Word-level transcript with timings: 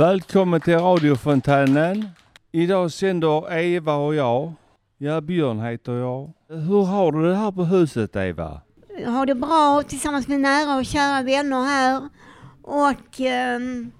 Välkommen 0.00 0.60
till 0.60 0.78
radiofontänen. 0.78 2.08
Idag 2.52 2.92
sänder 2.92 3.52
Eva 3.52 3.94
och 3.94 4.14
jag. 4.14 4.52
Ja, 4.98 5.20
Björn 5.20 5.60
heter 5.60 5.92
jag. 5.92 6.32
Hur 6.48 6.84
har 6.84 7.12
du 7.12 7.28
det 7.28 7.34
här 7.36 7.52
på 7.52 7.64
huset, 7.64 8.16
Eva? 8.16 8.60
Jag 9.02 9.10
har 9.10 9.26
det 9.26 9.34
bra 9.34 9.82
tillsammans 9.88 10.28
med 10.28 10.40
nära 10.40 10.76
och 10.76 10.84
kära 10.84 11.22
vänner 11.22 11.64
här. 11.64 12.08
Och 12.62 13.20
ehm, 13.20 13.90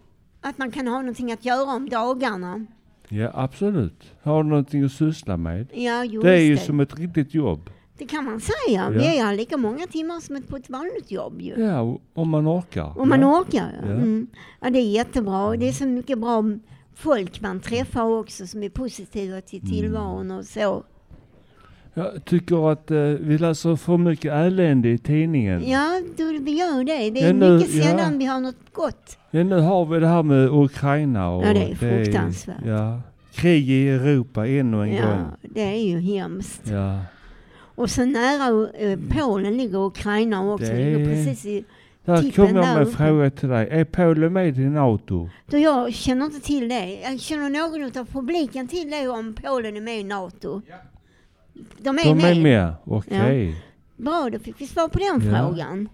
att 0.41 0.59
man 0.59 0.71
kan 0.71 0.87
ha 0.87 0.99
någonting 0.99 1.33
att 1.33 1.45
göra 1.45 1.75
om 1.75 1.89
dagarna. 1.89 2.67
Ja, 3.09 3.31
absolut. 3.35 4.13
Har 4.23 4.43
du 4.43 4.49
någonting 4.49 4.85
att 4.85 4.93
syssla 4.93 5.37
med? 5.37 5.67
Ja, 5.73 6.05
just 6.05 6.25
Det 6.25 6.33
är 6.33 6.43
ju 6.43 6.55
det. 6.55 6.61
som 6.61 6.81
ett 6.81 6.99
riktigt 6.99 7.35
jobb. 7.35 7.71
Det 8.01 8.07
kan 8.07 8.25
man 8.25 8.41
säga. 8.41 8.91
Vi 8.91 9.19
har 9.19 9.35
lika 9.35 9.57
många 9.57 9.87
timmar 9.87 10.21
som 10.21 10.37
ett 10.37 10.49
på 10.49 10.57
ett 10.57 10.71
vanligt 10.71 11.11
jobb 11.11 11.41
ju. 11.41 11.55
Ja, 11.65 11.99
om 12.15 12.29
man 12.31 12.49
orkar. 12.49 12.99
Om 13.01 13.09
man 13.09 13.21
ja. 13.21 13.41
orkar. 13.41 13.73
Ja. 13.83 13.89
Ja. 13.89 13.95
Mm. 13.95 14.27
ja, 14.61 14.71
det 14.71 14.79
är 14.79 14.91
jättebra. 14.91 15.57
Det 15.57 15.69
är 15.69 15.73
så 15.73 15.87
mycket 15.87 16.19
bra 16.19 16.45
folk 16.95 17.41
man 17.41 17.61
träffar 17.61 18.03
också 18.03 18.47
som 18.47 18.63
är 18.63 18.69
positiva 18.69 19.41
till 19.41 19.59
Mm. 19.63 19.71
tillvaron 19.73 20.31
och 20.31 20.45
så. 20.45 20.85
Jag 21.95 22.25
tycker 22.25 22.73
att 22.73 22.91
eh, 22.91 22.97
vi 23.01 23.39
läser 23.39 23.77
för 23.77 23.97
mycket 23.97 24.33
elände 24.33 24.89
i 24.89 24.99
tidningen. 24.99 25.63
Ja, 25.71 26.03
då, 26.17 26.25
vi 26.41 26.51
gör 26.59 26.85
det. 26.85 27.11
Det 27.11 27.21
är 27.23 27.27
Ja, 27.27 27.33
nu- 27.33 27.59
mycket 27.59 27.75
ja. 27.75 27.85
sällan 27.85 28.19
vi 28.19 28.25
har 28.25 28.41
något 28.41 28.73
gott. 28.73 29.19
Ja, 29.31 29.43
nu 29.45 29.59
har 29.61 29.85
vi 29.87 30.01
det 30.01 30.07
här 30.09 30.23
med 30.23 30.49
Ukraina 30.53 31.31
och 31.31 31.45
Ja, 31.47 31.53
det 31.53 31.71
är 31.71 31.75
fruktansvärt. 31.75 32.57
ja, 32.67 33.01
krig 33.33 33.71
i 33.71 33.89
Europa 33.89 34.47
ännu 34.47 34.83
en 34.83 34.93
Ja, 34.95 35.07
gång. 35.07 35.27
det 35.43 35.61
är 35.63 35.89
ju 35.89 35.99
hemskt. 36.01 36.63
Ja. 36.71 36.99
Och 37.81 37.91
så 37.91 38.05
nära 38.05 38.69
eh, 38.79 38.99
Polen 39.11 39.57
ligger 39.57 39.79
Ukraina 39.87 40.53
också. 40.53 40.67
Det 40.67 40.85
ligger 40.85 41.05
precis 41.07 41.47
i... 41.47 41.65
Där 42.05 42.31
kommer 42.31 42.49
jag 42.55 42.55
med 42.75 42.77
en 42.79 42.87
fråga 42.93 43.31
till 43.31 43.49
dig. 43.49 43.69
Är 43.71 43.85
Polen 43.85 44.33
med 44.33 44.59
i 44.59 44.61
NATO? 44.61 45.29
Då 45.47 45.59
jag 45.59 45.95
känner 45.95 46.27
inte 46.27 46.41
till 46.41 46.69
det. 46.69 47.01
Jag 47.01 47.21
känner 47.21 47.49
någon 47.51 47.99
av 48.01 48.05
publiken 48.05 48.69
till 48.69 48.91
det 48.91 49.09
om 49.09 49.35
Polen 49.35 49.77
är 49.77 49.81
med 49.81 50.01
i 50.01 50.05
NATO. 50.05 50.63
De 51.79 51.99
är 51.99 52.05
De 52.05 52.15
med. 52.19 52.37
är 52.37 52.43
med? 52.43 52.75
Okej. 52.85 53.65
Bra, 53.97 54.29
då 54.33 54.39
fick 54.39 54.61
vi 54.61 54.67
svar 54.67 54.89
på 54.89 54.99
den 54.99 55.33
Ja. 55.33 55.39
frågan. 55.49 55.89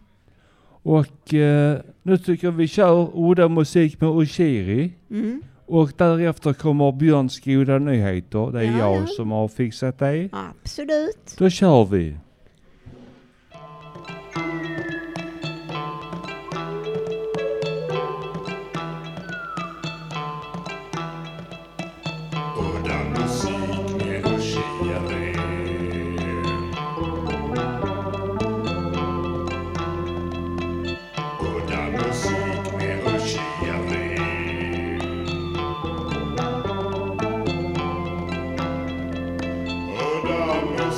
Och 0.83 1.35
eh, 1.35 1.79
nu 2.03 2.19
tycker 2.19 2.47
jag 2.47 2.53
vi 2.53 2.69
kör 2.69 3.11
udda 3.15 3.49
musik 3.49 4.01
med 4.01 4.23
Ushiri. 4.23 4.93
Mm. 5.11 5.43
Och 5.67 5.93
därefter 5.97 6.53
kommer 6.53 6.93
Björns 6.93 7.41
goda 7.41 7.79
nyheter. 7.79 8.53
Det 8.53 8.61
är 8.61 8.65
Ja, 8.65 8.79
jag 8.79 8.97
ja. 9.03 9.07
som 9.07 9.31
har 9.31 9.49
fixat 9.49 9.99
det. 9.99 10.29
Absolut. 10.33 11.35
Då 11.39 11.51
kör 11.51 11.85
vi. 11.85 12.17
Udda 40.57 40.91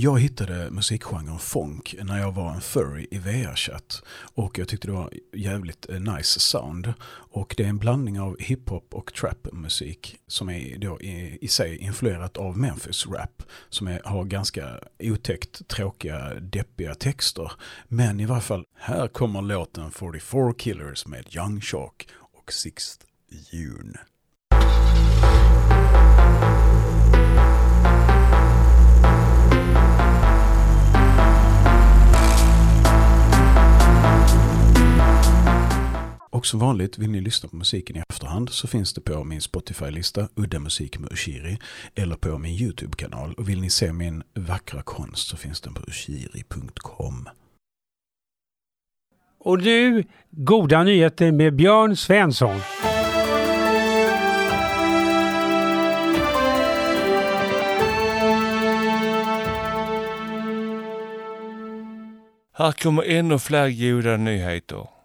Jag 0.00 0.20
hittade 0.20 0.70
musikgenren 0.70 1.38
funk 1.38 1.94
när 2.02 2.18
jag 2.18 2.32
var 2.32 2.54
en 2.54 2.60
furry 2.60 3.06
i 3.10 3.18
VR-chatt 3.18 4.02
och 4.34 4.58
jag 4.58 4.68
tyckte 4.68 4.88
det 4.88 4.92
var 4.92 5.12
jävligt 5.32 5.88
eh, 5.88 6.00
nice 6.00 6.40
sound. 6.40 6.92
Och 7.08 7.54
det 7.56 7.64
är 7.64 7.68
en 7.68 7.78
blandning 7.78 8.20
av 8.20 8.36
hiphop 8.40 8.94
och 8.94 9.14
trap-musik 9.14 10.16
som 10.26 10.48
är 10.48 10.78
då 10.78 11.00
i, 11.00 11.38
i 11.40 11.48
sig 11.48 11.76
influerat 11.76 12.36
av 12.36 12.58
Memphis-rap 12.58 13.42
som 13.68 13.86
är, 13.86 14.00
har 14.04 14.24
ganska 14.24 14.80
otäckt 14.98 15.68
tråkiga, 15.68 16.34
deppiga 16.34 16.94
texter. 16.94 17.52
Men 17.88 18.20
i 18.20 18.26
varje 18.26 18.42
fall, 18.42 18.64
här 18.74 19.08
kommer 19.08 19.42
låten 19.42 19.90
44 19.90 20.52
Killers 20.58 21.06
med 21.06 21.36
Young 21.36 21.60
Shark 21.60 22.08
och 22.16 22.52
Sixth 22.52 23.04
June. 23.52 23.98
Och 36.38 36.46
som 36.46 36.60
vanligt 36.60 36.98
vill 36.98 37.10
ni 37.10 37.20
lyssna 37.20 37.48
på 37.48 37.56
musiken 37.56 37.96
i 37.96 38.02
efterhand 38.08 38.50
så 38.50 38.68
finns 38.68 38.94
det 38.94 39.00
på 39.00 39.24
min 39.24 39.40
Spotify-lista 39.40 40.28
Udda 40.34 40.58
musik 40.58 40.98
med 40.98 41.12
Ushiri 41.12 41.58
eller 41.94 42.16
på 42.16 42.38
min 42.38 42.54
YouTube-kanal. 42.54 43.34
Och 43.34 43.48
vill 43.48 43.60
ni 43.60 43.70
se 43.70 43.92
min 43.92 44.22
vackra 44.34 44.82
konst 44.82 45.28
så 45.28 45.36
finns 45.36 45.60
den 45.60 45.74
på 45.74 45.82
ushiri.com. 45.88 47.28
Och 49.38 49.62
nu, 49.62 50.04
goda 50.30 50.82
nyheter 50.82 51.32
med 51.32 51.56
Björn 51.56 51.96
Svensson. 51.96 52.60
Här 62.52 62.72
kommer 62.72 63.02
ännu 63.02 63.38
fler 63.38 63.92
goda 63.92 64.16
nyheter. 64.16 64.97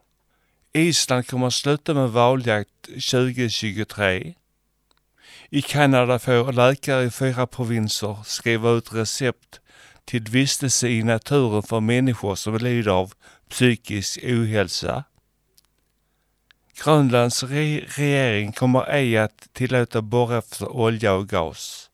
Island 0.74 1.28
kommer 1.28 1.48
att 1.48 1.54
sluta 1.54 1.94
med 1.94 2.10
valjakt 2.10 2.84
2023. 3.12 4.34
I 5.50 5.62
Kanada 5.62 6.20
får 6.20 6.54
läkare 6.54 7.04
i 7.04 7.10
fyra 7.10 7.48
provinser 7.48 8.18
skriva 8.26 8.70
ut 8.70 8.94
recept 8.94 9.60
till 10.06 10.24
vistelse 10.24 10.88
i 10.88 11.04
naturen 11.04 11.64
för 11.64 11.80
människor 11.80 12.36
som 12.36 12.58
lider 12.58 12.92
av 12.92 13.14
psykisk 13.50 14.20
ohälsa. 14.24 15.04
Grönlands 16.84 17.44
re- 17.44 17.86
regering 17.88 18.52
kommer 18.52 18.90
ej 18.90 19.18
att 19.18 19.48
tillåta 19.54 20.02
borra 20.02 20.38
efter 20.38 20.70
olja 20.70 21.14
och 21.14 21.30
gas. 21.30 21.90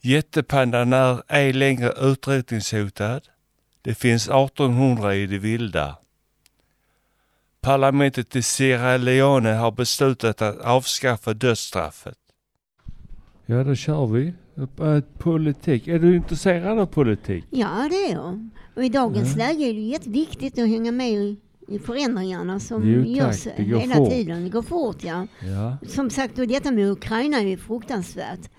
Jättepandan 0.00 0.92
är 0.92 1.22
ej 1.28 1.52
längre 1.52 1.92
utrotningshotad. 2.00 3.28
Det 3.82 3.94
finns 3.94 4.28
1800 4.28 5.14
i 5.14 5.26
det 5.26 5.38
vilda. 5.38 5.96
Parlamentet 7.66 8.36
i 8.36 8.42
Sierra 8.42 8.96
Leone 8.96 9.48
har 9.52 9.72
beslutat 9.72 10.42
att 10.42 10.58
avskaffa 10.60 11.34
dödsstraffet. 11.34 12.18
Ja, 13.46 13.64
då 13.64 13.74
kör 13.74 14.06
vi. 14.06 14.32
Äh, 14.80 15.00
Politik. 15.18 15.88
Är 15.88 15.98
du 15.98 16.16
intresserad 16.16 16.78
av 16.78 16.86
politik? 16.86 17.44
Ja, 17.50 17.88
det 17.90 17.96
är 17.96 18.12
jag. 18.12 18.48
Och 18.76 18.84
i 18.84 18.88
dagens 18.88 19.36
Ja. 19.36 19.46
läge 19.46 19.64
är 19.64 19.74
det 19.74 19.80
jätteviktigt 19.80 20.58
att 20.58 20.68
hänga 20.68 20.92
med 20.92 21.10
i, 21.10 21.36
i 21.68 21.78
förändringarna 21.78 22.60
som 22.60 22.82
Jo, 22.88 23.02
tack. 23.02 23.08
görs 23.16 23.46
hela 23.56 23.94
fort. 23.94 24.10
tiden. 24.10 24.44
Det 24.44 24.50
går 24.50 24.62
fort, 24.62 25.04
ja. 25.04 25.26
Ja. 25.40 25.76
Som 25.88 26.10
sagt, 26.10 26.38
och 26.38 26.46
detta 26.48 26.70
med 26.72 26.90
Ukraina 26.90 27.36
är 27.38 27.46
ju 27.46 27.56
fruktansvärt. 27.56 28.50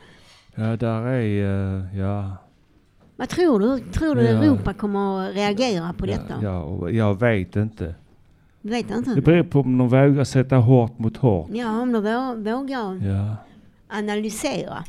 Ja, 0.56 0.76
där 0.78 1.02
är... 1.08 1.80
eh, 1.80 2.00
ja. 2.00 2.38
Vad 3.16 3.30
tror 3.30 3.60
du? 3.60 3.80
Tror 3.80 4.16
du 4.16 4.22
Ja. 4.22 4.44
Europa 4.44 4.74
kommer 4.74 5.30
att 5.30 5.36
reagera 5.36 5.94
på 5.94 6.06
detta? 6.06 6.34
Ja, 6.42 6.62
och 6.64 6.92
jag 6.92 7.20
vet 7.20 7.56
inte. 7.56 7.96
Vet 8.66 8.90
jag 8.90 9.04
Det 9.04 9.10
inte. 9.10 9.22
beror 9.22 9.44
på 9.44 9.60
om 9.60 9.78
de 9.78 9.88
vågar 9.90 10.24
sätta 10.24 10.56
hårt 10.56 11.00
mot 11.00 11.18
hårt. 11.18 11.50
Ja, 11.54 11.82
om 11.82 11.92
de 11.92 12.06
vå- 12.08 12.52
vågar 12.56 13.08
Ja. 13.08 13.36
analysera. 13.88 14.84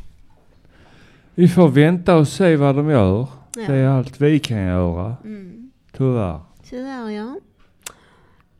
Vi 1.35 1.49
får 1.49 1.69
vänta 1.69 2.17
och 2.17 2.29
se 2.29 2.57
vad 2.57 2.77
de 2.77 2.91
gör. 2.91 3.27
Ja. 3.57 3.63
Det 3.67 3.75
är 3.75 3.89
allt 3.89 4.21
vi 4.21 4.39
kan 4.39 4.59
göra, 4.67 5.17
Mm. 5.25 5.71
tyvärr. 5.97 6.41
Tyvärr, 6.71 7.11
ja. 7.11 7.37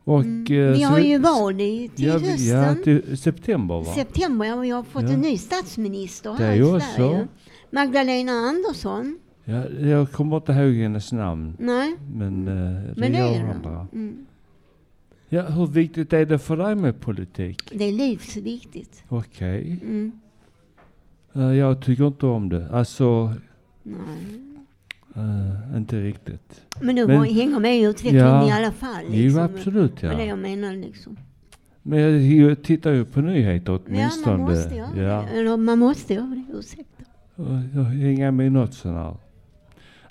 Och, 0.03 0.21
Mm. 0.21 0.41
eh, 0.43 0.73
Vi 0.73 0.79
så 0.79 0.85
har 0.87 0.99
ju 0.99 1.17
val 1.19 1.61
i, 1.61 1.89
till 1.95 2.05
ja, 2.05 2.17
vi- 2.17 2.49
ja, 2.51 2.57
hösten. 2.57 2.83
till 2.83 3.17
september 3.17 3.75
va? 3.75 3.83
September, 3.95 4.45
ja, 4.45 4.55
vi 4.55 4.69
har 4.69 4.83
fått 4.83 5.03
Ja. 5.03 5.09
en 5.09 5.19
ny 5.21 5.37
statsminister 5.37 6.29
Det 6.37 6.43
här 6.43 6.51
är 6.51 6.77
i 6.77 6.81
Sverige. 6.81 7.27
Magdalena 7.71 8.31
Andersson. 8.31 9.17
Ja, 9.43 9.63
jag 9.69 10.11
kommer 10.11 10.35
inte 10.37 10.51
ihåg 10.51 10.73
hennes 10.75 11.11
namn. 11.11 11.55
Nej, 11.59 11.95
Men, 12.13 12.47
eh, 12.47 12.53
det 12.53 12.93
men 12.97 13.11
det 13.11 13.17
gör 13.17 13.27
är 13.27 13.53
andra. 13.53 13.87
Mm. 13.93 14.24
Ja, 15.29 15.41
hur 15.41 15.67
viktigt 15.67 16.13
är 16.13 16.25
det 16.25 16.39
för 16.39 16.57
dig 16.57 16.75
med 16.75 17.01
politik? 17.01 17.71
Det 17.73 17.83
är 17.83 17.91
livsviktigt. 17.91 19.03
Okej. 19.07 19.79
Mm. 19.81 20.11
Eh, 21.33 21.53
jag 21.53 21.81
tycker 21.81 22.07
inte 22.07 22.25
om 22.25 22.49
det. 22.49 22.69
Alltså, 22.71 23.33
Nej. 23.83 24.41
Eh, 25.15 25.77
inte 25.77 26.01
riktigt. 26.01 26.61
Men 26.81 26.95
du 26.95 27.07
Men- 27.07 27.23
hänger 27.23 27.59
med 27.59 27.77
i 27.79 27.81
utvecklingen 27.83 28.25
Ja. 28.27 28.47
i 28.49 28.51
alla 28.51 28.71
fall. 28.71 29.03
Jo, 29.09 29.11
Liksom. 29.15 29.43
absolut 29.43 29.97
Det 30.01 30.07
var 30.07 30.15
det 30.15 30.21
ja. 30.23 30.27
jag 30.29 30.39
menar 30.39 30.73
liksom. 30.73 31.17
Men 31.81 31.99
jag 32.37 32.63
tittar 32.63 32.91
ju 32.91 33.05
på 33.05 33.21
nyheter 33.21 33.71
Ja, 33.73 33.79
åtminstone. 33.87 34.37
man 34.37 34.49
måste 34.51 34.75
göra 34.75 34.89
ja. 35.03 35.21
det. 35.31 35.39
Eller 35.39 35.57
man 35.57 35.79
måste 35.79 36.13
göra 36.13 36.25
det, 36.47 36.57
ursäkta. 36.57 37.03
Jag 37.73 37.83
hänger 37.83 38.31
med 38.31 38.51
något 38.51 38.73
sånt 38.73 38.95
här. 38.97 39.15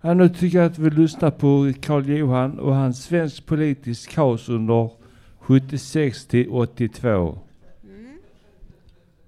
Ja, 0.00 0.14
nu 0.14 0.28
tycker 0.28 0.58
jag 0.58 0.66
att 0.66 0.78
vi 0.78 0.90
lyssnar 0.90 1.30
på 1.30 1.72
Karl 1.80 2.08
Johan 2.10 2.58
och 2.58 2.74
hans 2.74 3.04
svensk 3.04 3.46
politisk 3.46 4.10
kaos 4.10 4.48
under 4.48 4.90
76 5.46 6.26
till 6.26 6.48
82. 6.48 7.38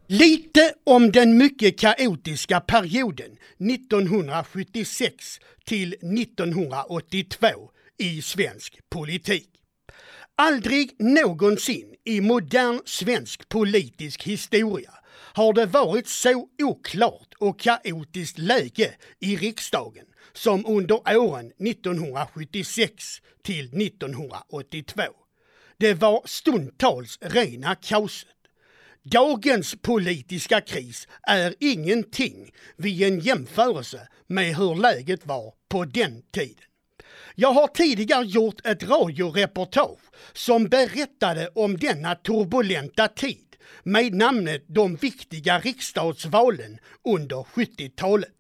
Lite 0.06 0.72
om 0.84 1.12
den 1.12 1.38
mycket 1.38 1.78
kaotiska 1.78 2.60
perioden 2.60 3.36
1976 3.58 5.40
till 5.64 5.92
1982 5.92 7.46
i 7.98 8.22
svensk 8.22 8.78
politik. 8.90 9.48
Aldrig 10.36 10.90
någonsin 10.98 11.94
i 12.04 12.20
modern 12.20 12.80
svensk 12.84 13.48
politisk 13.48 14.22
historia 14.22 14.92
har 15.34 15.52
det 15.52 15.66
varit 15.66 16.08
så 16.08 16.48
oklart 16.62 17.34
och 17.38 17.60
kaotiskt 17.60 18.38
läge 18.38 18.94
i 19.20 19.36
riksdagen 19.36 20.06
som 20.32 20.66
under 20.66 21.16
åren 21.18 21.52
1976 21.58 23.22
till 23.42 23.82
1982. 23.86 25.02
Det 25.78 25.94
var 25.94 26.22
stundtals 26.24 27.18
rena 27.20 27.74
kaoset. 27.74 28.28
Dagens 29.02 29.74
politiska 29.82 30.60
kris 30.60 31.08
är 31.22 31.54
ingenting 31.60 32.50
vid 32.76 33.02
en 33.02 33.20
jämförelse 33.20 34.08
med 34.26 34.56
hur 34.56 34.74
läget 34.74 35.26
var 35.26 35.54
på 35.68 35.84
den 35.84 36.22
tiden. 36.32 36.64
Jag 37.34 37.52
har 37.52 37.68
tidigare 37.68 38.24
gjort 38.24 38.66
ett 38.66 38.82
radioreportage 38.82 40.00
som 40.32 40.68
berättade 40.68 41.48
om 41.54 41.76
denna 41.76 42.14
turbulenta 42.14 43.08
tid 43.08 43.56
med 43.82 44.14
namnet 44.14 44.64
De 44.68 44.96
viktiga 44.96 45.58
riksdagsvalen 45.58 46.78
under 47.04 47.36
70-talet. 47.36 48.32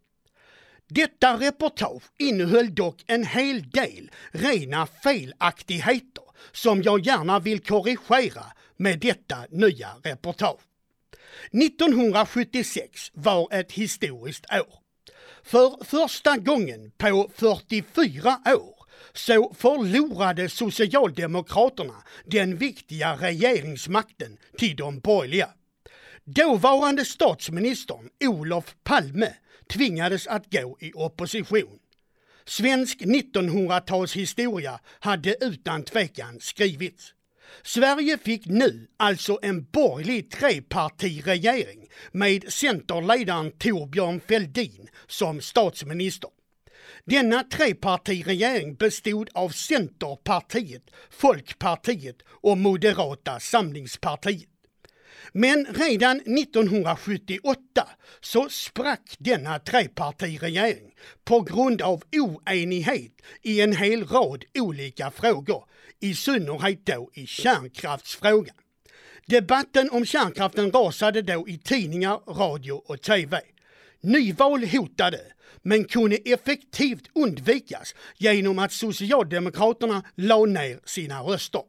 Detta 0.88 1.36
reportage 1.36 2.02
innehöll 2.18 2.74
dock 2.74 3.04
en 3.06 3.26
hel 3.26 3.70
del 3.70 4.10
rena 4.32 4.86
felaktigheter 4.86 6.25
som 6.52 6.82
jag 6.82 7.06
gärna 7.06 7.40
vill 7.40 7.60
korrigera 7.60 8.44
med 8.76 8.98
detta 8.98 9.36
nya 9.50 9.88
reportage. 10.02 10.60
1976 11.52 13.10
var 13.14 13.48
ett 13.52 13.72
historiskt 13.72 14.46
år. 14.52 14.78
För 15.42 15.84
första 15.84 16.36
gången 16.36 16.90
på 16.98 17.30
44 17.34 18.38
år 18.46 18.76
så 19.12 19.54
förlorade 19.58 20.48
Socialdemokraterna 20.48 22.02
den 22.24 22.56
viktiga 22.56 23.16
regeringsmakten 23.16 24.38
till 24.58 24.76
de 24.76 25.00
borgerliga. 25.00 25.48
Dåvarande 26.24 27.04
statsministern 27.04 28.08
Olof 28.24 28.74
Palme 28.84 29.32
tvingades 29.72 30.26
att 30.26 30.52
gå 30.52 30.76
i 30.80 30.92
opposition. 30.94 31.78
Svensk 32.48 33.00
1900-talshistoria 33.00 34.78
hade 35.00 35.36
utan 35.40 35.84
tvekan 35.84 36.40
skrivits. 36.40 37.12
Sverige 37.62 38.18
fick 38.18 38.46
nu 38.46 38.86
alltså 38.96 39.38
en 39.42 39.64
borgerlig 39.64 40.30
trepartiregering 40.30 41.88
med 42.12 42.52
centerledaren 42.52 43.52
Torbjörn 43.58 44.20
Fälldin 44.20 44.88
som 45.06 45.40
statsminister. 45.40 46.30
Denna 47.04 47.42
trepartiregering 47.42 48.74
bestod 48.74 49.28
av 49.34 49.48
Centerpartiet, 49.48 50.82
Folkpartiet 51.10 52.16
och 52.28 52.58
Moderata 52.58 53.40
samlingspartiet. 53.40 54.55
Men 55.32 55.66
redan 55.74 56.16
1978 56.16 57.88
så 58.20 58.48
sprack 58.48 59.16
denna 59.18 59.58
trepartiregering 59.58 60.92
på 61.24 61.40
grund 61.40 61.82
av 61.82 62.02
oenighet 62.16 63.12
i 63.42 63.60
en 63.60 63.76
hel 63.76 64.04
rad 64.04 64.44
olika 64.58 65.10
frågor, 65.10 65.64
i 66.00 66.14
synnerhet 66.14 66.86
då 66.86 67.10
i 67.14 67.26
kärnkraftsfrågan. 67.26 68.56
Debatten 69.26 69.90
om 69.90 70.04
kärnkraften 70.04 70.72
rasade 70.72 71.22
då 71.22 71.48
i 71.48 71.58
tidningar, 71.58 72.20
radio 72.26 72.72
och 72.72 73.02
TV. 73.02 73.40
Nyval 74.00 74.64
hotade, 74.64 75.20
men 75.62 75.84
kunde 75.84 76.16
effektivt 76.16 77.10
undvikas 77.14 77.94
genom 78.16 78.58
att 78.58 78.72
Socialdemokraterna 78.72 80.02
la 80.14 80.44
ner 80.44 80.80
sina 80.84 81.20
röster. 81.20 81.62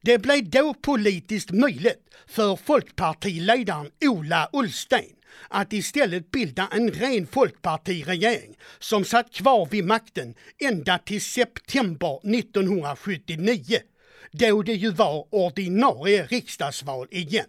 Det 0.00 0.18
blev 0.18 0.50
då 0.50 0.74
politiskt 0.74 1.50
möjligt 1.50 2.04
för 2.26 2.56
folkpartiledaren 2.56 3.90
Ola 4.04 4.50
Ullsten 4.52 5.04
att 5.48 5.72
istället 5.72 6.30
bilda 6.30 6.68
en 6.72 6.90
ren 6.90 7.26
folkpartiregering 7.26 8.56
som 8.78 9.04
satt 9.04 9.32
kvar 9.32 9.68
vid 9.70 9.84
makten 9.84 10.34
ända 10.58 10.98
till 10.98 11.20
september 11.20 12.36
1979 12.38 13.78
då 14.32 14.62
det 14.62 14.74
ju 14.74 14.90
var 14.90 15.26
ordinarie 15.30 16.26
riksdagsval 16.26 17.06
igen. 17.10 17.46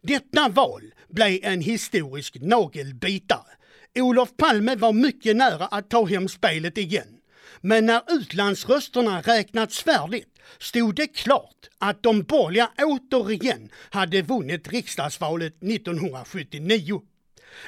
Detta 0.00 0.48
val 0.48 0.82
blev 1.08 1.38
en 1.42 1.60
historisk 1.60 2.36
nagelbitare. 2.40 3.52
Olof 3.94 4.36
Palme 4.36 4.76
var 4.76 4.92
mycket 4.92 5.36
nära 5.36 5.66
att 5.66 5.90
ta 5.90 6.04
hem 6.04 6.28
spelet 6.28 6.78
igen. 6.78 7.21
Men 7.64 7.86
när 7.86 8.02
utlandsrösterna 8.08 9.20
räknats 9.20 9.82
färdigt 9.82 10.38
stod 10.58 10.94
det 10.94 11.06
klart 11.06 11.68
att 11.78 12.02
de 12.02 12.22
borgerliga 12.22 12.70
återigen 12.78 13.68
hade 13.90 14.22
vunnit 14.22 14.68
riksdagsvalet 14.68 15.62
1979. 15.62 17.02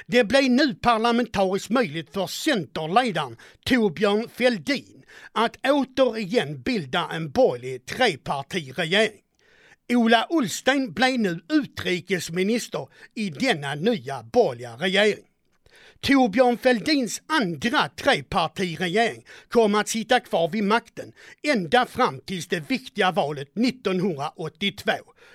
Det 0.05 0.23
blev 0.23 0.43
nu 0.43 0.75
parlamentariskt 0.75 1.69
möjligt 1.69 2.13
för 2.13 2.27
centerledaren 2.27 3.37
Torbjörn 3.65 4.29
Fälldin 4.29 5.03
att 5.31 5.57
återigen 5.67 6.61
bilda 6.61 7.09
en 7.11 7.31
borgerlig 7.31 7.85
trepartiregering. 7.85 9.19
Ola 9.93 10.27
Ullsten 10.29 10.93
blev 10.93 11.19
nu 11.19 11.39
utrikesminister 11.49 12.87
i 13.15 13.29
denna 13.29 13.75
nya 13.75 14.23
borgerliga 14.23 14.75
regering. 14.75 15.25
Torbjörn 16.05 16.57
Fälldins 16.57 17.21
andra 17.27 17.89
trepartiregering 17.89 19.25
kom 19.49 19.75
att 19.75 19.87
sitta 19.87 20.19
kvar 20.19 20.49
vid 20.49 20.63
makten 20.63 21.11
ända 21.43 21.85
fram 21.85 22.19
tills 22.25 22.47
det 22.47 22.69
viktiga 22.69 23.11
valet 23.11 23.57
1982 23.57 24.91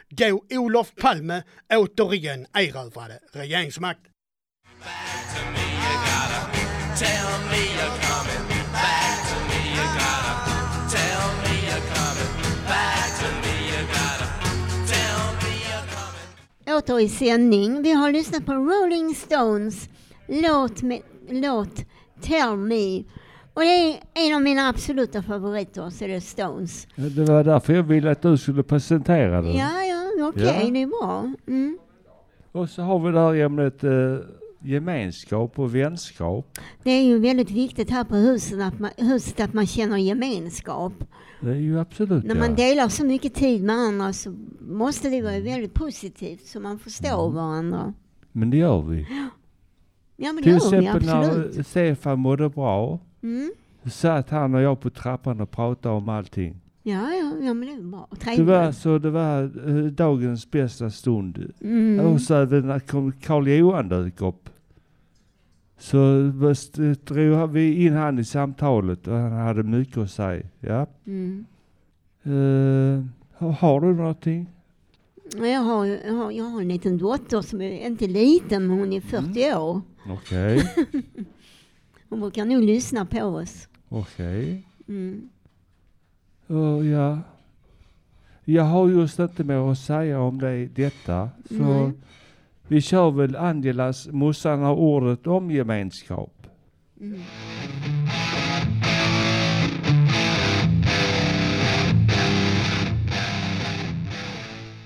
då 0.09 0.45
Olof 0.51 0.95
Palme 1.01 1.43
återigen 1.73 2.47
erövrade 2.53 3.19
regeringsmakten. 3.33 4.13
Åter 16.67 17.01
i 17.01 17.09
sändning. 17.09 17.83
Vi 17.83 17.93
har 17.93 18.13
lyssnat 18.13 18.47
på 18.47 18.53
Rolling 18.53 19.15
Stones 19.15 19.89
låt, 20.31 20.83
med, 20.83 21.01
låt 21.29 21.85
Tell 22.21 22.57
Me. 22.57 22.99
Och 23.55 23.61
det 23.63 23.93
är 23.93 24.01
en 24.15 24.35
av 24.37 24.43
mina 24.43 24.69
absoluta 24.69 25.23
favoriter, 25.23 25.91
så 25.91 26.05
det 26.07 26.15
är 26.15 26.21
Stones. 26.21 26.87
Ja, 26.95 27.05
Det 27.05 27.25
var 27.25 27.45
därför 27.45 27.73
jag 27.73 27.83
ville 27.83 28.11
att 28.11 28.23
du 28.23 28.37
skulle 28.39 28.63
presentera 28.63 29.43
den. 29.43 29.53
Ja, 29.57 29.71
ja, 29.85 30.29
okej, 30.29 30.43
Ja. 30.45 30.71
det 30.71 30.83
är 30.83 30.87
bra. 30.87 31.33
Mm. 31.49 31.79
Och 32.53 32.69
så 32.71 32.83
har 32.83 32.99
vi 32.99 33.13
det 33.13 33.21
här 33.21 33.35
ämnet 33.35 33.85
eh, 33.85 33.91
gemenskap 34.63 35.59
och 35.59 35.75
vänskap. 35.75 36.59
Det 36.83 36.91
är 36.91 37.03
ju 37.03 37.19
väldigt 37.19 37.51
viktigt 37.51 37.91
här 37.91 38.05
på 38.05 38.17
huset 38.17 38.61
att 38.61 38.79
man, 38.79 38.91
huset 38.97 39.41
att 39.41 39.53
man 39.55 39.67
känner 39.67 39.97
gemenskap. 39.97 40.93
Det 41.41 41.51
är 41.51 41.55
ju 41.55 41.81
absolut 41.81 42.25
När 42.25 42.35
ja. 42.35 42.41
man 42.41 42.55
delar 42.55 42.89
så 42.89 43.05
mycket 43.05 43.35
tid 43.35 43.63
med 43.63 43.77
andra 43.77 44.13
så 44.13 44.35
måste 44.61 45.09
det 45.09 45.23
vara 45.23 45.41
väldigt 45.41 45.75
positivt 45.75 46.47
så 46.47 46.61
man 46.61 46.79
förstår 46.79 47.23
Mm. 47.27 47.35
varandra. 47.35 47.95
Men 48.33 48.51
det 48.51 48.57
gör 48.57 48.81
vi. 48.83 49.07
Ja 50.23 50.33
men 50.33 50.43
Till 50.43 50.57
exempel 50.57 51.05
när. 51.07 51.63
Stefan 51.63 52.19
mådde 52.19 52.49
bra. 52.49 52.99
Mm. 53.23 53.53
Så 53.85 53.91
satt 53.91 54.31
han 54.31 54.55
och 54.55 54.61
jag 54.61 54.81
på 54.81 54.91
trappan 54.91 55.41
och 55.41 55.51
pratade 55.51 55.95
om 55.95 56.09
allting. 56.09 56.61
Ja, 56.83 57.11
ja, 57.13 57.33
ja 57.43 57.55
men 57.55 57.69
det 57.69 57.75
är 57.75 57.81
bra. 57.83 58.09
Det 58.37 58.43
var 58.43 58.73
så 58.73 58.99
det 58.99 59.11
var 59.11 59.43
eh, 59.69 59.85
dagens 59.85 60.51
bästa 60.51 60.91
stund. 60.91 61.53
Mm. 61.61 62.07
Och 62.07 62.21
så 62.21 62.35
även 62.35 62.67
när 62.67 62.79
kom 62.81 63.13
Karl 63.13 63.49
Johan 63.49 63.89
dök 63.89 64.21
upp. 64.21 64.49
Så 65.79 65.97
drog 67.05 67.51
vi 67.51 67.85
in 67.87 67.93
han 67.93 68.19
i 68.19 68.25
samtalet 68.25 69.09
och 69.09 69.15
han 69.17 69.33
hade 69.33 69.63
mycket 69.63 69.97
att 69.99 70.11
säga. 70.11 70.43
Ja. 70.61 70.87
Mm. 71.07 71.45
Har- 73.35 73.53
har 73.53 73.81
du 73.81 73.95
någonting? 73.95 74.47
Jag, 75.37 75.61
har, 75.61 75.87
jag, 75.87 76.13
har, 76.15 76.31
jag 76.31 76.45
har 76.45 76.61
en 76.61 76.69
liten 76.69 76.99
dotter 76.99 77.43
som 77.43 77.61
är 77.61 77.87
inte 77.87 78.07
liten 78.07 78.67
men 78.67 78.79
hon 78.79 78.93
är 78.93 79.01
40 79.01 79.43
Mm. 79.45 79.59
år. 79.63 79.81
Okej. 80.09 80.75
Hon 82.09 82.21
brukar 82.21 82.45
nog 82.45 82.63
lyssna 82.63 83.07
på 83.07 83.23
oss. 83.23 83.69
Okej. 83.89 84.67
Mm. 84.89 85.29
Och 86.47 86.85
ja. 86.85 87.19
Jag 88.45 88.63
har 88.63 88.89
just 88.89 89.19
inte 89.19 89.45
mer 89.45 89.73
att 89.73 89.79
säga 89.79 90.21
om 90.21 90.39
det, 90.39 90.67
detta. 90.67 91.31
Så 91.49 91.55
Nej. 91.55 91.93
vi 92.69 92.81
kör 92.81 93.11
väl 93.11 93.37
Angelas 93.37 94.09
Morsan 94.09 94.63
har 94.63 94.75
ordet 94.75 95.27
om 95.27 95.51
gemenskap. 95.51 96.47
Mm. 97.01 97.21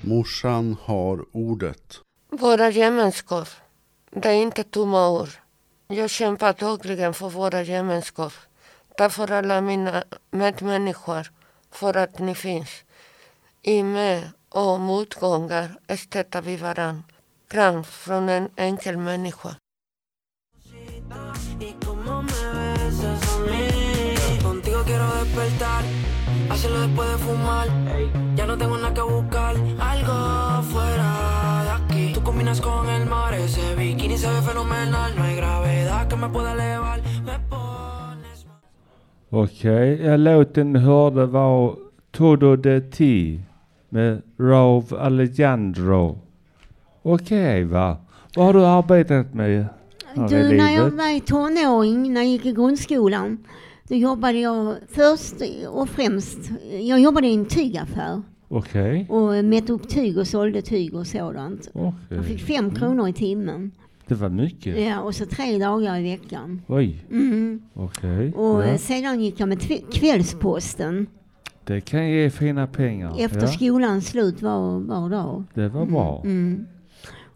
Morsan 0.01 0.77
har 0.83 1.25
ordet. 1.33 2.01
Våra 2.31 2.71
gemenskap. 2.71 3.49
Det 4.17 4.29
är 4.29 4.43
inte 4.43 4.65
tomma 4.65 5.09
ord. 5.09 5.29
Jag 5.87 6.11
kämpar 6.11 6.53
dagligen 6.53 7.15
för 7.15 7.29
våra 7.29 7.63
gemenskap. 7.63 8.33
Tack 8.97 9.13
för 9.13 9.33
alla 9.33 9.61
mina 9.61 10.05
medmänniskor, 10.31 11.31
för 11.71 11.97
att 11.97 12.19
ni 12.19 12.35
finns. 12.35 12.71
I 13.63 13.83
med 13.83 14.31
och 14.49 14.81
motgångar 14.81 15.97
stöttar 15.97 16.43
vi 16.43 16.57
varann. 16.57 17.03
Kram 17.49 17.85
från 17.85 18.29
en 18.29 18.49
enkel 18.57 18.97
människa. 18.97 19.57
Hacerlo 26.49 26.79
después 26.79 27.11
de 27.13 27.19
fumar 27.19 27.67
Ya 28.39 28.47
no 28.47 28.57
tengo 28.59 28.77
nada 28.77 28.95
que 28.95 29.03
buscar 29.03 29.55
Algo 29.81 30.63
fuera 30.71 31.04
combinas 32.55 32.61
con 32.61 32.89
el 32.89 33.09
mar. 33.09 33.35
Ese 33.35 33.75
bikini 33.77 34.19
se 34.19 34.29
ve 34.29 34.43
fenomenal. 34.43 35.15
No 35.17 35.23
hay 35.23 35.37
gravedad 35.37 36.09
que 36.09 36.17
me 36.17 36.29
pueda 36.29 36.53
elevar. 36.53 37.01
Me 37.25 37.39
pones 37.51 38.47
Okej, 39.31 40.03
ja, 40.05 40.17
låten 40.17 40.73
ni 40.73 40.79
hörde 40.79 41.27
var 41.27 41.77
Todo 42.11 42.57
de 42.57 42.81
Ti 42.81 43.41
med 43.89 44.23
Rav 44.39 44.95
Alejandro. 44.99 46.19
Okej 47.03 47.65
va. 47.65 47.97
Vad 48.37 48.47
har 48.47 48.53
du 48.53 48.67
arbetat 48.67 49.35
med 49.35 49.67
Du, 50.15 50.57
när 50.57 50.71
jag 50.71 50.91
var 50.91 51.21
tonåring, 51.21 52.13
när 52.13 52.21
jag 52.21 52.31
gick 52.31 52.47
i 52.47 52.53
grundskolan, 52.53 53.39
då 53.89 53.95
jobbade 53.95 54.39
jag 54.39 54.75
först 54.91 55.35
och 55.69 55.89
främst, 55.89 56.39
jag 56.81 57.01
jobbade 57.01 57.27
i 57.27 57.35
en 57.35 57.47
tygaffär 57.47 58.23
Okej. 58.49 59.07
och 59.11 59.45
mätte 59.45 59.73
upp 59.73 59.89
tyg 59.89 60.19
och 60.19 60.27
sålde 60.27 60.63
tyg 60.63 60.95
och 60.95 61.07
sådant. 61.07 61.71
Jag 61.73 61.95
Okej. 62.11 62.23
fick 62.23 62.41
fem 62.41 62.71
kronor 62.71 63.09
i 63.09 63.13
timmen. 63.13 63.71
Det 64.07 64.15
var 64.15 64.29
mycket. 64.29 64.81
Ja, 64.81 65.01
och 65.01 65.15
så 65.15 65.27
tre 65.27 65.59
dagar 65.59 65.99
i 65.99 66.03
veckan. 66.03 66.63
Oj, 66.67 67.05
Mm. 67.11 67.63
okej. 67.75 68.33
Och 68.33 68.63
Ja. 68.63 68.65
eh, 68.65 68.77
sedan 68.79 69.21
gick 69.21 69.41
jag 69.41 69.49
med 69.49 69.61
Kvällsposten 69.93 71.07
Det 71.65 71.81
kan 71.81 72.11
ge 72.11 72.31
fina 72.31 72.67
pengar. 72.67 73.15
efter 73.19 73.41
ja. 73.41 73.47
skolans 73.47 74.07
slut 74.09 74.43
var, 74.43 74.79
var 74.81 75.11
dag. 75.11 75.45
Det 75.55 75.69
var 75.69 75.87
bra. 75.87 76.21
Mm. 76.25 76.67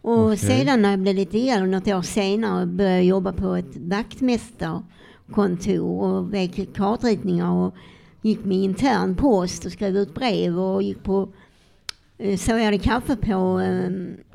Och 0.03 0.25
Okej. 0.25 0.37
sedan 0.37 0.83
när 0.83 0.91
jag 0.91 0.99
blev 1.01 1.15
lite 1.15 1.49
äldre, 1.49 1.69
något 1.71 1.89
år 1.89 2.03
senare, 2.03 2.67
började 2.67 2.97
jag 2.97 3.05
jobba 3.05 3.33
på 3.33 3.55
ett 3.55 3.77
vaktmästarkontor 3.77 6.01
och 6.03 6.35
vek 6.35 6.69
kartritningar 6.75 7.53
och 7.53 7.75
gick 8.23 8.45
med 8.45 8.57
intern 8.57 9.15
post 9.15 9.65
och 9.67 9.73
skrev 9.73 9.97
ut 9.97 10.15
brev 10.15 10.59
och 10.61 10.83
gick 10.83 11.03
på 11.03 11.29
eh, 12.19 12.37
serverade 12.39 12.79
kaffe 12.79 13.17
på 13.17 13.61
eh, 13.61 13.91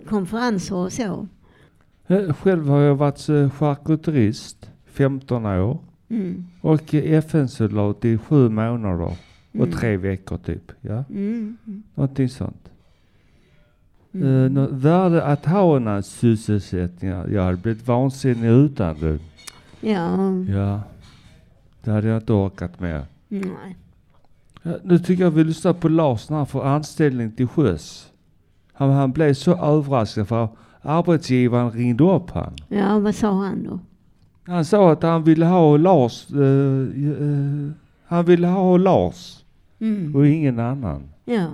konferenser 0.08 0.76
och 0.76 0.92
så. 0.94 1.28
Eh, 2.08 2.34
Själv 2.34 2.68
har 2.68 2.80
jag 2.82 2.96
varit 2.96 3.30
eh, 3.30 3.50
charkuterist 3.50 4.70
15 4.86 5.46
år 5.46 5.78
Mm. 6.10 6.46
och 6.62 6.94
FN-soldat 6.94 8.06
i 8.06 8.18
sju 8.18 8.50
månader 8.50 9.02
och 9.04 9.14
Mm. 9.54 9.72
tre 9.72 9.98
veckor 9.98 10.38
typ. 10.38 10.72
Ja, 10.82 11.04
Mm. 11.10 11.58
någonting 11.96 12.30
sånt. 12.30 12.70
Mm. 14.14 14.54
Nå- 14.54 14.68
värde 14.72 15.24
att 15.24 15.46
ha 15.46 15.78
en 15.78 15.88
annan 15.88 16.04
sysselsättning. 16.04 17.12
Jag 17.12 17.44
hade 17.44 17.58
blivit 17.58 17.88
vansinnig 17.88 18.50
utan 18.50 19.00
det. 19.00 19.20
Ja, 19.82 20.18
Ja, 20.50 20.82
det 21.84 21.92
hade 21.92 22.08
jag 22.08 22.18
inte 22.18 22.34
orkat 22.34 22.80
med. 22.80 23.06
Nej. 23.42 23.78
Ja, 24.64 24.72
nu 24.84 25.00
tycker 25.00 25.24
jag 25.24 25.32
vi 25.32 25.44
lyssnar 25.44 25.74
på 25.74 25.90
Lars 25.90 26.30
när 26.30 26.38
han 26.38 26.48
får 26.48 26.66
anställning 26.66 27.32
till 27.32 27.48
sjöss. 27.48 28.12
Han, 28.74 28.90
han 28.90 29.12
blev 29.12 29.34
så 29.34 29.52
överraskad 29.66 30.28
för 30.28 30.48
arbetsgivaren 30.82 31.72
ringde 31.72 32.04
upp 32.04 32.30
han. 32.32 32.54
Ja, 32.68 33.00
vad 33.00 33.16
sa 33.16 33.32
han 33.32 33.64
då? 33.64 33.80
Han 34.52 34.66
sa 34.66 34.92
att 34.92 35.04
han 35.04 35.24
ville 35.24 35.46
ha 35.46 35.78
Lars, 35.78 36.28
eh, 36.32 36.40
eh, 36.40 37.72
han 38.06 38.26
ville 38.26 38.48
ha 38.48 38.78
Lars 38.78 39.40
Mm. 39.80 40.16
och 40.16 40.28
ingen 40.28 40.60
annan. 40.60 41.04
Ja, 41.26 41.48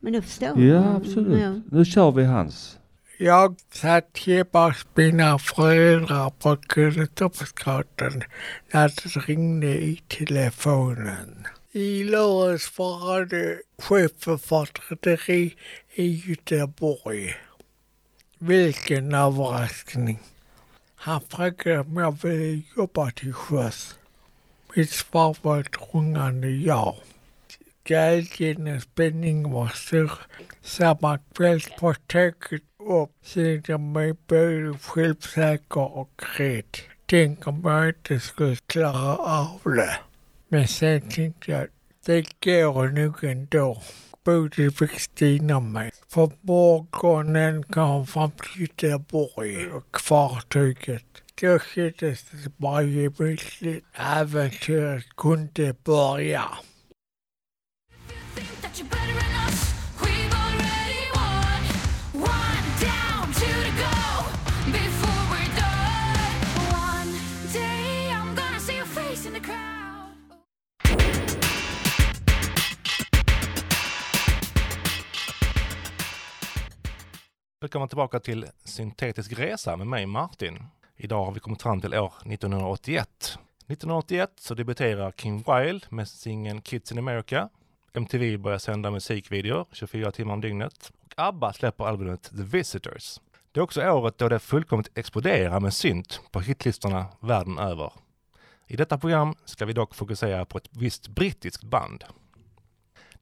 men 0.00 0.12
det 0.12 0.22
förstår 0.22 0.48
jag. 0.48 0.58
Ja, 0.60 0.96
absolut. 0.96 1.40
Ja. 1.40 1.54
Nu 1.70 1.84
kör 1.84 2.10
vi 2.12 2.24
hans. 2.24 2.78
Jag 3.18 3.56
satt 3.72 4.18
hemma 4.18 4.68
hos 4.68 4.86
mina 4.94 5.38
föräldrar 5.38 6.30
på 6.30 6.56
Kulturhuvudstaden 6.56 8.24
när 8.72 8.88
det 8.88 9.20
ringde 9.28 9.66
i 9.66 10.02
telefonen. 10.08 11.46
I 11.72 12.04
lördags 12.04 12.64
svarade 12.64 13.58
chefen 13.78 14.38
för 14.38 14.62
ett 14.62 14.80
rederi 15.06 15.56
i 15.94 16.22
Göteborg. 16.26 17.34
Vilken 18.38 19.14
överraskning. 19.14 20.18
Han 20.96 21.20
frågade 21.20 21.80
om 21.80 21.96
jag 21.96 22.22
ville 22.22 22.62
jobba 22.76 23.10
till 23.10 23.32
sjöss. 23.32 23.98
Mitt 24.74 24.90
svar 24.90 25.36
var 25.42 25.60
ett 25.60 25.76
rungande 25.92 26.50
ja. 26.50 26.96
Glädjen 27.84 28.76
och 28.76 28.82
spänningen 28.82 29.50
var 29.50 29.68
stor. 29.68 30.12
Samma 30.62 31.18
kväll 31.18 31.60
på 31.80 31.94
tåget 32.06 32.62
upp 32.86 33.10
kände 33.24 33.62
jag 33.66 33.80
mig 33.80 34.14
både 34.26 34.78
självsäker 34.78 35.96
och 35.96 36.22
rädd. 36.38 36.76
Tänk 37.06 37.46
om 37.46 37.62
jag 37.64 37.88
inte 37.88 38.20
skulle 38.20 38.56
klara 38.56 39.16
av 39.16 39.60
det. 39.64 39.98
Men 40.48 40.68
sen 40.68 41.00
tänkte 41.00 41.50
jag, 41.50 41.66
det 42.06 42.26
går 42.44 42.88
nog 42.88 43.24
ändå. 43.24 43.82
Bodil 44.24 44.70
fick 44.70 45.00
stina 45.00 45.60
mig. 45.60 45.90
För 46.08 46.30
morgonen 46.40 47.62
kom 47.62 48.06
fram 48.06 48.30
till 48.30 48.62
Göteborg 48.62 49.70
och 49.70 50.00
fartyget. 50.00 51.04
Då 51.40 51.58
kändes 51.58 52.24
det 52.30 52.56
bara 52.56 52.82
gemytligt. 52.82 53.84
Äventyret 53.94 55.16
kunde 55.16 55.74
börja. 55.84 56.44
Välkommen 77.66 77.88
tillbaka 77.88 78.20
till 78.20 78.46
Syntetisk 78.64 79.38
resa 79.38 79.76
med 79.76 79.86
mig 79.86 80.06
Martin. 80.06 80.58
Idag 80.96 81.24
har 81.24 81.32
vi 81.32 81.40
kommit 81.40 81.62
fram 81.62 81.80
till 81.80 81.94
år 81.94 82.12
1981. 82.24 83.08
1981 83.66 84.30
så 84.36 84.54
debuterar 84.54 85.12
King 85.12 85.44
Wild 85.46 85.86
med 85.88 86.08
singeln 86.08 86.60
Kids 86.60 86.92
in 86.92 86.98
America. 86.98 87.48
MTV 87.92 88.36
börjar 88.38 88.58
sända 88.58 88.90
musikvideor 88.90 89.66
24 89.72 90.12
timmar 90.12 90.34
om 90.34 90.40
dygnet. 90.40 90.92
Och 91.04 91.12
ABBA 91.16 91.52
släpper 91.52 91.84
albumet 91.84 92.22
The 92.22 92.42
Visitors. 92.42 93.20
Det 93.52 93.60
är 93.60 93.64
också 93.64 93.82
året 93.82 94.18
då 94.18 94.28
det 94.28 94.38
fullkomligt 94.38 94.98
exploderar 94.98 95.60
med 95.60 95.74
synt 95.74 96.20
på 96.30 96.40
hitlistorna 96.40 97.06
världen 97.20 97.58
över. 97.58 97.92
I 98.66 98.76
detta 98.76 98.98
program 98.98 99.34
ska 99.44 99.66
vi 99.66 99.72
dock 99.72 99.94
fokusera 99.94 100.44
på 100.44 100.58
ett 100.58 100.68
visst 100.70 101.08
brittiskt 101.08 101.64
band. 101.64 102.04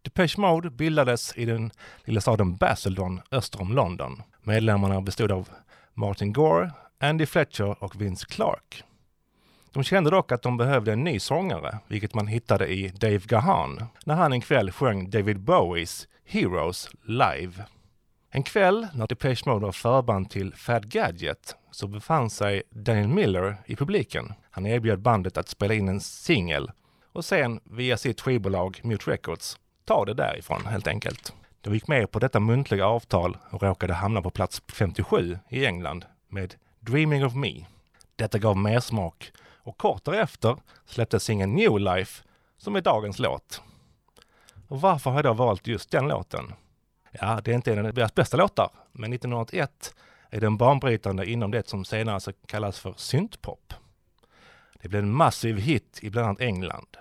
Depeche 0.05 0.41
Mode 0.41 0.71
bildades 0.71 1.33
i 1.37 1.45
den 1.45 1.71
lilla 2.05 2.21
staden 2.21 2.57
Basildon 2.57 3.21
öster 3.31 3.61
om 3.61 3.73
London. 3.73 4.23
Medlemmarna 4.43 5.01
bestod 5.01 5.33
av 5.33 5.49
Martin 5.95 6.33
Gore, 6.33 6.71
Andy 7.01 7.27
Fletcher 7.27 7.85
och 7.85 8.01
Vince 8.01 8.27
Clarke. 8.27 8.85
De 9.73 9.83
kände 9.83 10.11
dock 10.11 10.33
att 10.33 10.43
de 10.43 10.57
behövde 10.57 10.93
en 10.93 11.05
ny 11.05 11.21
sångare, 11.21 11.79
vilket 11.89 12.15
man 12.15 12.27
hittade 12.27 12.67
i 12.67 12.89
Dave 12.89 13.19
Gahan, 13.19 13.85
när 14.05 14.15
han 14.15 14.33
en 14.33 14.41
kväll 14.41 14.73
sjöng 14.73 15.11
David 15.11 15.41
Bowies 15.41 16.09
Heroes 16.25 16.89
live. 17.03 17.65
En 18.31 18.43
kväll 18.43 18.89
när 18.95 19.07
Depeche 19.07 19.43
Mode 19.47 19.65
var 19.65 19.73
förband 19.73 20.31
till 20.31 20.55
Fad 20.55 20.91
Gadget 20.91 21.57
så 21.71 21.87
befann 21.87 22.31
sig 22.31 22.63
Daniel 22.71 23.09
Miller 23.09 23.57
i 23.67 23.77
publiken. 23.77 24.33
Han 24.51 24.67
erbjöd 24.67 25.01
bandet 25.01 25.37
att 25.37 25.49
spela 25.49 25.75
in 25.75 25.89
en 25.89 26.01
singel 26.01 26.71
och 27.13 27.25
sen 27.25 27.61
via 27.65 27.97
sitt 27.97 28.21
skivbolag 28.21 28.81
Mute 28.83 29.11
Records 29.11 29.59
ta 29.85 30.05
det 30.05 30.15
därifrån 30.15 30.67
helt 30.67 30.87
enkelt. 30.87 31.35
De 31.61 31.75
gick 31.75 31.89
med 31.89 32.11
på 32.11 32.19
detta 32.19 32.41
muntliga 32.41 32.87
avtal 32.87 33.37
och 33.51 33.63
råkade 33.63 33.95
hamna 33.95 34.23
på 34.23 34.31
plats 34.31 34.63
57 34.69 35.39
i 35.49 35.67
England 35.67 36.05
med 36.29 36.55
Dreaming 36.81 37.25
of 37.25 37.35
Me. 37.35 37.65
Detta 38.17 38.39
gav 38.39 38.57
mer 38.57 38.81
smak 38.81 39.33
Och 39.63 39.79
kort 39.79 40.05
därefter 40.05 40.57
släpptes 40.87 41.25
singeln 41.25 41.55
New 41.55 41.79
Life 41.79 42.23
som 42.57 42.77
är 42.77 42.81
dagens 42.81 43.19
låt. 43.19 43.63
Och 44.69 44.81
varför 44.81 45.11
har 45.11 45.19
jag 45.19 45.25
då 45.25 45.33
valt 45.33 45.67
just 45.67 45.91
den 45.91 46.09
låten? 46.09 46.53
Ja, 47.11 47.41
det 47.45 47.51
är 47.51 47.55
inte 47.55 47.73
en 47.73 47.87
av 47.87 47.95
deras 47.95 48.15
bästa 48.15 48.37
låtar, 48.37 48.71
men 48.93 49.13
1981 49.13 49.95
är 50.31 50.41
den 50.41 50.57
banbrytande 50.57 51.31
inom 51.31 51.51
det 51.51 51.69
som 51.69 51.85
senare 51.85 52.21
så 52.21 52.33
kallas 52.47 52.79
för 52.79 52.95
syntpop. 52.97 53.75
Det 54.83 54.89
blev 54.89 55.03
en 55.03 55.15
massiv 55.15 55.59
hit 55.59 55.99
i 56.03 56.11
bland 56.11 56.27
annat 56.27 56.41
England. 56.41 56.97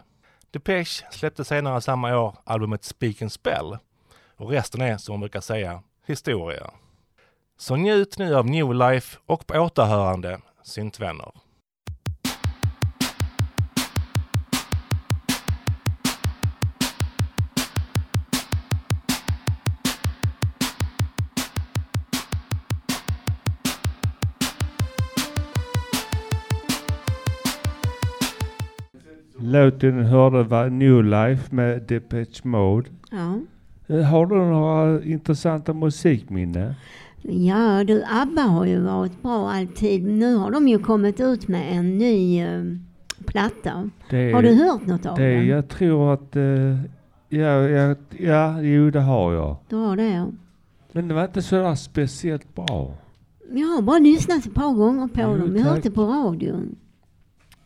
Depeche 0.53 1.05
släppte 1.11 1.43
senare 1.43 1.81
samma 1.81 2.17
år 2.17 2.35
albumet 2.43 2.83
Speak 2.83 3.21
and 3.21 3.31
Spell 3.31 3.77
och 4.37 4.49
resten 4.49 4.81
är, 4.81 4.97
som 4.97 5.13
man 5.13 5.19
brukar 5.19 5.41
säga, 5.41 5.83
historia. 6.05 6.71
Så 7.57 7.75
njut 7.75 8.17
nu 8.17 8.35
av 8.35 8.45
New 8.45 8.73
Life 8.73 9.17
och 9.25 9.47
på 9.47 9.59
återhörande, 9.59 10.41
syntvänner. 10.63 11.31
Låten 29.53 29.97
ni 29.97 30.03
hörde 30.03 30.43
var 30.43 30.69
New 30.69 31.03
Life 31.03 31.55
med 31.55 31.81
Depeche 31.87 32.41
Mode. 32.43 32.89
Ja. 33.11 33.39
Eh, 33.87 34.03
Har 34.03 34.25
du 34.25 34.35
några 34.35 35.03
intressanta 35.03 35.73
musikminnen? 35.73 36.73
Ja 37.21 37.83
du, 37.83 38.03
ABBA 38.21 38.41
har 38.41 38.65
ju 38.65 38.79
varit 38.79 39.21
bra 39.21 39.49
alltid. 39.51 40.03
Nu 40.03 40.35
har 40.35 40.51
de 40.51 40.67
ju 40.67 40.79
kommit 40.79 41.19
ut 41.19 41.47
med 41.47 41.77
en 41.77 41.97
ny 41.97 42.41
eh, 42.41 42.63
platta. 43.25 43.89
Det 44.09 44.31
Har 44.31 44.41
du 44.43 44.53
hört 44.53 44.85
något 44.87 45.05
av 45.05 45.17
det, 45.17 45.35
den? 45.35 45.47
Jag 45.47 45.67
tror 45.69 46.13
att... 46.13 46.35
eh, 46.35 46.43
ja, 47.29 47.69
ja, 47.69 47.95
ja, 48.17 48.61
jo 48.61 48.89
det 48.89 48.99
har 49.01 49.33
jag. 49.33 49.55
Du 49.69 49.75
har 49.75 49.95
det 49.97 50.09
ja. 50.09 50.27
Men 50.91 51.07
det 51.07 51.13
var 51.13 51.23
inte 51.25 51.41
sådär 51.41 51.75
speciellt 51.75 52.55
bra. 52.55 52.93
Jag 53.51 53.67
har 53.67 53.81
bara 53.81 53.99
lyssnat 53.99 54.45
ett 54.45 54.53
par 54.53 54.73
gånger 54.73 55.07
på 55.07 55.21
Jo, 55.21 55.37
dem. 55.37 55.55
Jag 55.57 55.63
har 55.63 55.71
hört 55.71 55.83
det 55.83 55.91
på 55.91 56.05
radion. 56.05 56.75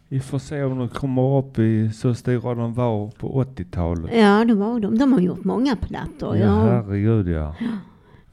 Vi 0.09 0.19
får 0.19 0.39
se 0.39 0.63
om 0.63 0.77
de 0.79 0.89
kommer 0.89 1.37
upp 1.39 1.59
i 1.59 1.89
så 1.93 2.13
stora 2.13 2.55
de 2.55 2.73
var 2.73 3.07
på 3.07 3.43
80-talet. 3.43 4.11
Ja, 4.17 4.45
det 4.45 4.53
var 4.53 4.79
de. 4.79 4.97
De 4.97 5.13
har 5.13 5.19
gjort 5.19 5.43
många 5.43 5.75
plattor. 5.75 6.35
Ja, 6.37 6.45
Ja, 6.45 6.61
herregud 6.63 7.27
ja. 7.27 7.55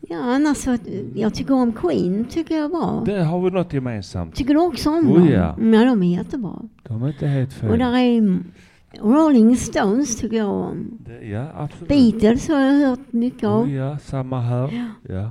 ja 0.00 0.18
annars 0.18 0.56
så, 0.56 0.78
jag 1.14 1.34
tycker 1.34 1.54
om 1.54 1.72
Queen, 1.72 2.24
tycker 2.24 2.56
jag 2.56 2.70
bra. 2.70 3.02
Det 3.06 3.24
har 3.24 3.40
vi 3.40 3.50
något 3.50 3.72
gemensamt. 3.72 4.34
Tycker 4.34 4.54
du 4.54 4.60
också 4.60 4.90
om 4.90 5.08
Oh, 5.10 5.14
dem? 5.18 5.28
ja. 5.28 5.56
Ja, 5.58 5.84
de 5.84 6.02
är 6.02 6.16
jättebra. 6.18 6.62
De 6.82 7.02
är 7.02 7.08
inte 7.08 7.26
helt 7.26 7.52
fel. 7.52 7.70
Och 7.70 7.78
där 7.78 7.96
är 7.96 8.38
Rolling 9.00 9.56
Stones 9.56 10.16
tycker 10.20 10.36
jag 10.36 10.48
om. 10.52 10.98
Det- 11.06 11.26
Ja, 11.28 11.46
absolut. 11.56 11.88
Beatles 11.88 12.48
har 12.48 12.60
jag 12.60 12.88
hört 12.88 13.12
mycket 13.12 13.44
av. 13.44 13.62
Oh, 13.62 13.72
ja, 13.74 13.98
samma 13.98 14.40
här. 14.40 14.90
Ja. 15.08 15.30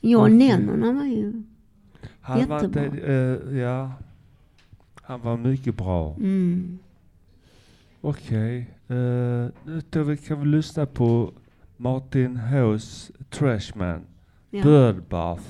John 0.00 0.22
Och- 0.22 0.30
Lennon 0.30 0.96
var 0.96 1.04
ju 1.04 1.42
Han 2.20 2.48
var 2.48 2.56
jättebra. 2.56 2.84
inte, 2.84 3.12
eh, 3.52 3.58
ja. 3.58 3.90
Han 5.08 5.20
var 5.20 5.36
mycket 5.36 5.74
bra. 5.74 6.14
Mm. 6.16 6.78
Okej. 8.00 8.58
eh, 8.88 8.96
nu 9.64 9.80
tar 9.90 10.00
vi, 10.00 10.16
kan 10.16 10.40
vi 10.40 10.46
lyssna 10.46 10.86
på 10.86 11.32
Martin 11.76 12.36
Hos 12.36 13.10
Trashman. 13.30 14.06
Ja. 14.50 14.62
Birdbath. 14.62 15.42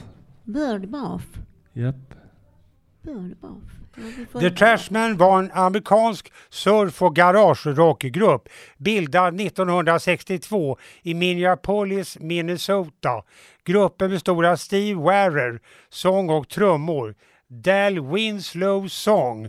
Bird 0.45 0.89
Bath. 0.89 1.25
Japp. 1.73 2.15
The 4.41 4.51
Trashmen 4.51 5.17
var 5.17 5.39
en 5.39 5.51
amerikansk 5.53 6.33
surf 6.51 7.03
och 7.03 7.17
garagerockgrupp 7.17 8.49
bildad 8.79 9.41
1962 9.41 10.79
i 11.03 11.15
Minneapolis, 11.15 12.19
Minnesota. 12.21 13.23
Gruppen 13.65 14.11
bestod 14.11 14.45
av 14.45 14.57
Steve 14.57 15.01
Warrer, 15.01 15.61
sång 15.89 16.31
och 16.31 16.49
trummor, 16.49 17.15
Dal 17.49 18.13
Winslow, 18.13 18.89
sång, 18.89 19.49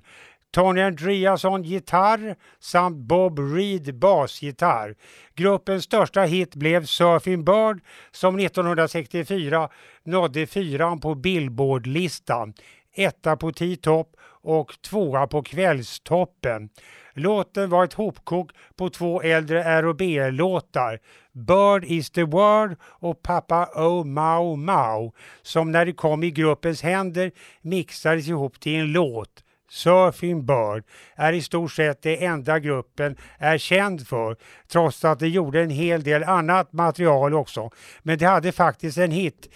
Tony 0.52 0.82
Andreasson 0.82 1.64
gitarr 1.64 2.36
samt 2.60 2.98
Bob 2.98 3.40
Reed 3.40 3.96
basgitarr. 3.96 4.96
Gruppens 5.36 5.84
största 5.84 6.22
hit 6.22 6.56
blev 6.56 6.86
Surfing 6.86 7.46
Bird 7.46 7.80
som 8.12 8.40
1964 8.40 9.70
nådde 10.04 10.48
fyran 10.48 11.00
på 11.00 11.16
Billboardlistan, 11.16 12.54
etta 12.96 13.38
på 13.38 13.52
T-top 13.52 14.16
och 14.42 14.82
tvåa 14.82 15.28
på 15.28 15.44
Kvällstoppen. 15.44 16.70
Låten 17.14 17.70
var 17.70 17.84
ett 17.84 17.94
hopkok 17.94 18.52
på 18.76 18.90
två 18.90 19.22
äldre 19.22 19.64
R&B-låtar, 19.64 21.00
Bird 21.32 21.84
is 21.84 22.10
the 22.10 22.24
word 22.24 22.76
och 22.84 23.22
Papa 23.22 23.70
Oh 23.76 24.06
Mau 24.06 24.56
Mau, 24.56 25.12
som 25.42 25.72
när 25.72 25.86
det 25.86 25.94
kom 25.94 26.24
i 26.24 26.32
gruppens 26.32 26.82
händer 26.82 27.32
mixades 27.62 28.28
ihop 28.28 28.60
till 28.60 28.80
en 28.80 28.92
låt. 28.92 29.44
Surfing 29.70 30.46
Bird 30.46 30.84
är 31.16 31.34
i 31.34 31.42
stort 31.42 31.72
sett 31.72 32.02
det 32.02 32.26
enda 32.26 32.60
gruppen 32.60 33.18
är 33.38 33.58
känd 33.58 34.08
för, 34.08 34.36
trots 34.68 35.06
att 35.06 35.20
de 35.20 35.28
gjorde 35.28 35.62
en 35.62 35.70
hel 35.70 36.04
del 36.04 36.24
annat 36.24 36.74
material 36.74 37.34
också. 37.34 37.70
Men 38.02 38.18
de 38.18 38.26
hade 38.26 38.52
faktiskt 38.52 38.98
en 38.98 39.12
hit 39.12 39.50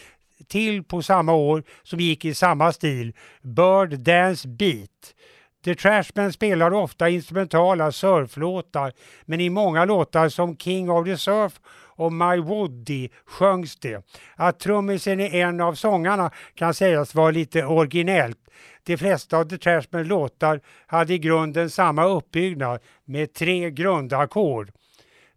till 0.48 0.84
på 0.84 1.02
samma 1.02 1.34
år 1.34 1.64
som 1.84 2.00
gick 2.00 2.26
i 2.26 2.34
samma 2.34 2.72
stil, 2.72 3.14
Bird 3.42 4.00
Dance 4.00 4.48
Beat. 4.48 5.16
The 5.64 5.76
Trashmen 5.76 6.34
spelar 6.34 6.74
ofta 6.74 7.10
instrumentala 7.10 7.92
surflåtar, 7.92 8.94
men 9.26 9.40
i 9.40 9.50
många 9.50 9.86
låtar 9.86 10.30
som 10.30 10.58
King 10.58 10.90
of 10.90 11.06
the 11.06 11.18
Surf 11.18 11.60
och 11.96 12.14
My 12.14 12.38
Woody 12.38 13.10
sjöngs 13.26 13.76
det. 13.76 14.06
Att 14.36 14.60
trummisen 14.60 15.20
är 15.20 15.36
en 15.36 15.62
av 15.62 15.74
sångarna 15.74 16.32
kan 16.56 16.74
sägas 16.74 17.16
vara 17.16 17.32
lite 17.32 17.66
originellt. 17.66 18.38
De 18.84 18.98
flesta 18.98 19.38
av 19.38 19.44
The 19.44 19.58
Trashmen 19.58 20.08
låtar 20.08 20.62
hade 20.88 21.14
i 21.14 21.20
grunden 21.20 21.70
samma 21.70 22.06
uppbyggnad 22.06 22.80
med 23.06 23.34
tre 23.34 23.72
grundackord. 23.72 24.72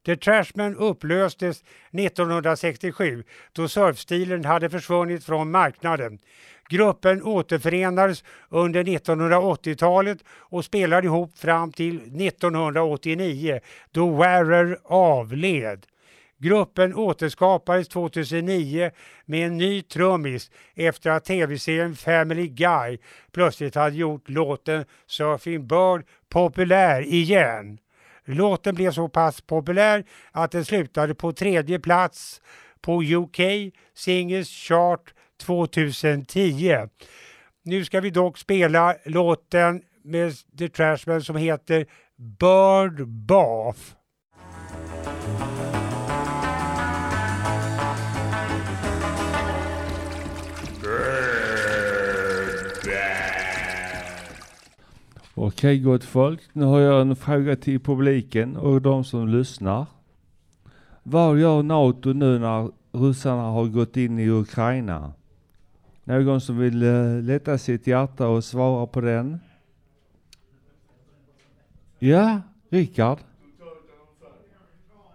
The 0.06 0.16
Trashmen 0.16 0.76
upplöstes 0.76 1.64
1967 1.92 3.24
då 3.52 3.68
surfstilen 3.68 4.44
hade 4.44 4.70
försvunnit 4.70 5.24
från 5.24 5.50
marknaden. 5.50 6.18
Gruppen 6.68 7.22
återförenades 7.22 8.24
under 8.48 8.84
1980-talet 8.84 10.18
och 10.28 10.64
spelade 10.64 11.06
ihop 11.06 11.38
fram 11.38 11.72
till 11.72 11.96
1989 11.96 13.60
då 13.90 14.10
Warrer 14.10 14.78
avled. 14.84 15.86
Gruppen 16.38 16.94
återskapades 16.94 17.88
2009 17.88 18.90
med 19.24 19.46
en 19.46 19.56
ny 19.56 19.82
trummis 19.82 20.50
efter 20.74 21.10
att 21.10 21.24
tv-serien 21.24 21.96
Family 21.96 22.48
Guy 22.48 22.98
plötsligt 23.32 23.74
hade 23.74 23.96
gjort 23.96 24.28
låten 24.28 24.84
Surfing 25.06 25.66
Bird 25.66 26.04
populär 26.28 27.00
igen. 27.00 27.78
Låten 28.24 28.74
blev 28.74 28.92
så 28.92 29.08
pass 29.08 29.40
populär 29.40 30.04
att 30.32 30.50
den 30.50 30.64
slutade 30.64 31.14
på 31.14 31.32
tredje 31.32 31.78
plats 31.78 32.40
på 32.80 33.02
UK 33.02 33.40
Singles 33.94 34.48
Chart 34.48 35.14
2010. 35.38 36.88
Nu 37.64 37.84
ska 37.84 38.00
vi 38.00 38.10
dock 38.10 38.38
spela 38.38 38.94
låten 39.04 39.82
med 40.02 40.32
The 40.58 40.68
Trashmen 40.68 41.22
som 41.22 41.36
heter 41.36 41.86
Bird 42.16 43.08
Bath. 43.08 43.80
Okej 55.38 55.78
gott 55.78 56.04
folk, 56.04 56.40
nu 56.52 56.64
har 56.64 56.80
jag 56.80 57.00
en 57.00 57.16
fråga 57.16 57.56
till 57.56 57.80
publiken 57.80 58.56
och 58.56 58.82
de 58.82 59.04
som 59.04 59.28
lyssnar. 59.28 59.86
Vad 61.02 61.38
gör 61.38 61.62
NATO 61.62 62.12
nu 62.12 62.38
när 62.38 62.70
ryssarna 62.92 63.42
har 63.42 63.64
gått 63.64 63.96
in 63.96 64.18
i 64.18 64.28
Ukraina? 64.28 65.12
Någon 66.08 66.40
som 66.40 66.58
vill 66.58 66.82
eh, 66.82 66.88
uh, 66.88 67.22
lätta 67.22 67.58
sitt 67.58 67.86
hjärta 67.86 68.28
och 68.28 68.44
svara 68.44 68.86
på 68.86 69.00
den? 69.00 69.40
Ja, 71.98 72.40
Rickard? 72.68 73.18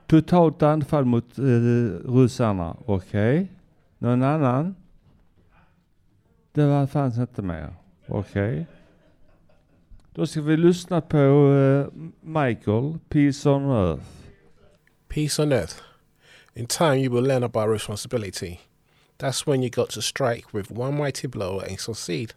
Totalt 0.08 0.64
anfall 0.64 1.06
mot 1.06 1.40
uh, 1.40 2.00
ryssarna, 2.06 2.78
okej. 2.86 3.52
Någon 3.98 4.24
annan? 4.24 4.76
Det 6.52 6.66
var, 6.66 6.88
fanns 6.88 7.18
inte 7.18 7.42
mer, 7.42 7.74
okej. 8.08 8.68
Då 10.14 10.28
ska 10.28 10.42
vi 10.42 10.58
lyssna 10.58 11.02
på 11.02 11.18
eh, 11.18 12.02
Michael, 12.22 12.98
Peace 13.10 13.50
on 13.50 13.72
Earth. 13.72 14.04
Peace 15.08 15.42
on 15.42 15.52
earth. 15.52 15.76
In 16.54 16.68
time, 16.68 16.96
you 16.96 17.10
will 17.16 17.24
learn 17.24 17.44
about 17.44 17.70
responsibility. 17.70 18.60
That's 19.22 19.46
when 19.46 19.62
you 19.62 19.70
got 19.70 19.92
to 19.92 20.02
strike 20.02 20.52
with 20.52 20.72
one 20.72 20.98
mighty 20.98 21.28
blow 21.28 21.60
and 21.60 21.80
succeed. 21.80 22.34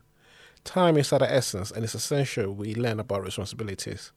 Time 0.64 0.98
is 0.98 1.14
of 1.14 1.20
the 1.20 1.32
essence 1.32 1.70
and 1.70 1.82
it's 1.82 1.94
essential 1.94 2.52
we 2.52 2.74
learn 2.74 3.00
about 3.00 3.24
responsibilities. 3.24 4.12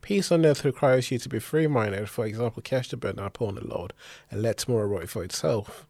Peace 0.00 0.32
on 0.32 0.46
earth 0.46 0.64
requires 0.64 1.10
you 1.10 1.18
to 1.18 1.28
be 1.28 1.38
free 1.38 1.66
minded, 1.66 2.08
for 2.08 2.24
example, 2.24 2.62
cast 2.62 2.92
the 2.92 2.96
burden 2.96 3.22
upon 3.22 3.56
the 3.56 3.66
Lord 3.66 3.92
and 4.30 4.40
let 4.40 4.56
tomorrow 4.56 4.86
write 4.86 5.10
for 5.10 5.22
itself. 5.22 5.86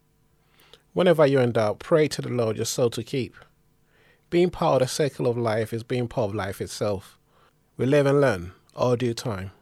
Whenever 0.92 1.24
you're 1.24 1.40
in 1.40 1.52
doubt, 1.52 1.78
pray 1.78 2.08
to 2.08 2.20
the 2.20 2.30
Lord 2.30 2.56
your 2.56 2.64
soul 2.64 2.90
to 2.90 3.04
keep. 3.04 3.36
Being 4.28 4.50
part 4.50 4.82
of 4.82 4.88
the 4.88 4.92
circle 4.92 5.28
of 5.28 5.38
life 5.38 5.72
is 5.72 5.84
being 5.84 6.08
part 6.08 6.30
of 6.30 6.34
life 6.34 6.60
itself. 6.60 7.16
We 7.76 7.86
live 7.86 8.06
and 8.06 8.20
learn, 8.20 8.52
all 8.74 8.96
due 8.96 9.14
time. 9.14 9.52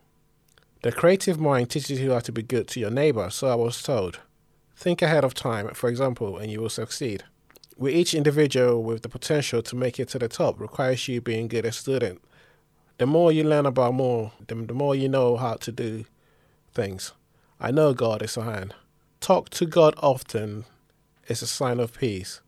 The 0.83 0.91
creative 0.91 1.39
mind 1.39 1.69
teaches 1.69 2.01
you 2.01 2.13
how 2.13 2.21
to 2.21 2.33
be 2.33 2.43
good 2.43 2.67
to 2.69 2.81
your 2.81 2.91
neighbor, 2.91 3.29
so 3.29 3.49
I 3.49 3.57
was 3.57 3.83
told. 3.83 4.21
Think 4.77 5.01
ahead 5.01 5.25
of 5.25 5.33
time, 5.33 5.69
for 5.71 5.89
example, 5.89 6.37
and 6.37 6.53
you 6.53 6.61
will 6.61 6.69
succeed. 6.69 7.25
With 7.79 7.95
each 7.95 8.13
individual 8.13 8.83
with 8.83 9.03
the 9.03 9.09
potential 9.09 9.63
to 9.63 9.75
make 9.75 9.99
it 9.99 10.09
to 10.11 10.19
the 10.19 10.29
top 10.29 10.61
requires 10.61 11.09
you 11.09 11.21
being 11.21 11.49
good 11.49 11.65
a 11.65 11.73
student. 11.73 12.23
The 12.99 13.07
more 13.07 13.33
you 13.33 13.43
learn 13.43 13.67
about 13.67 13.95
more, 13.95 14.33
the, 14.47 14.55
the 14.55 14.75
more 14.75 14.95
you 14.95 15.09
know 15.09 15.37
how 15.37 15.55
to 15.55 15.73
do 15.73 16.05
things. 16.73 17.13
I 17.59 17.71
know 17.71 17.95
God 17.95 18.23
is 18.23 18.37
a 18.37 18.43
hand. 18.43 18.75
Talk 19.21 19.49
to 19.51 19.65
God 19.65 19.95
often 19.97 20.67
is 21.27 21.41
a 21.41 21.47
sign 21.47 21.81
of 21.81 21.99
peace. 21.99 22.43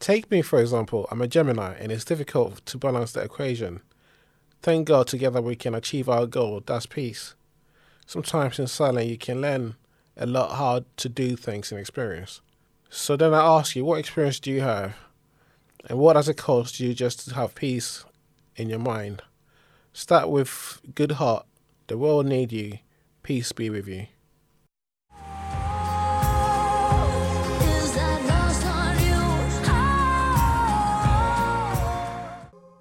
Take 0.00 0.30
me, 0.30 0.40
for 0.40 0.60
example, 0.60 1.06
I'm 1.10 1.22
a 1.22 1.28
Gemini 1.28 1.74
and 1.74 1.92
it's 1.92 2.04
difficult 2.04 2.64
to 2.66 2.78
balance 2.78 3.12
the 3.12 3.20
equation. 3.20 3.80
Thank 4.62 4.88
God 4.88 5.06
together 5.08 5.42
we 5.42 5.56
can 5.56 5.74
achieve 5.74 6.08
our 6.08 6.26
goal, 6.26 6.62
that's 6.64 6.86
peace. 6.86 7.34
Sometimes 8.06 8.58
in 8.58 8.66
silence 8.66 9.08
you 9.10 9.18
can 9.18 9.40
learn 9.40 9.76
a 10.16 10.26
lot 10.26 10.52
hard 10.52 10.84
to 10.98 11.08
do 11.08 11.36
things 11.36 11.72
in 11.72 11.78
experience. 11.78 12.40
So 12.90 13.16
then 13.16 13.32
I 13.32 13.40
ask 13.40 13.74
you, 13.74 13.84
what 13.84 13.98
experience 13.98 14.38
do 14.38 14.50
you 14.50 14.60
have? 14.60 14.94
And 15.88 15.98
what 15.98 16.12
does 16.14 16.28
it 16.28 16.36
cost 16.36 16.78
you 16.78 16.94
just 16.94 17.28
to 17.28 17.34
have 17.34 17.54
peace 17.54 18.04
in 18.56 18.68
your 18.68 18.78
mind? 18.78 19.22
Start 19.92 20.28
with 20.28 20.80
good 20.94 21.12
heart. 21.12 21.46
The 21.86 21.98
world 21.98 22.26
need 22.26 22.52
you. 22.52 22.78
Peace 23.22 23.52
be 23.52 23.70
with 23.70 23.88
you. 23.88 24.06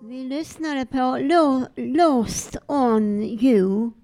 Vi 0.01 0.27
Lost 1.77 2.57
on 2.67 3.21
you. 3.21 4.00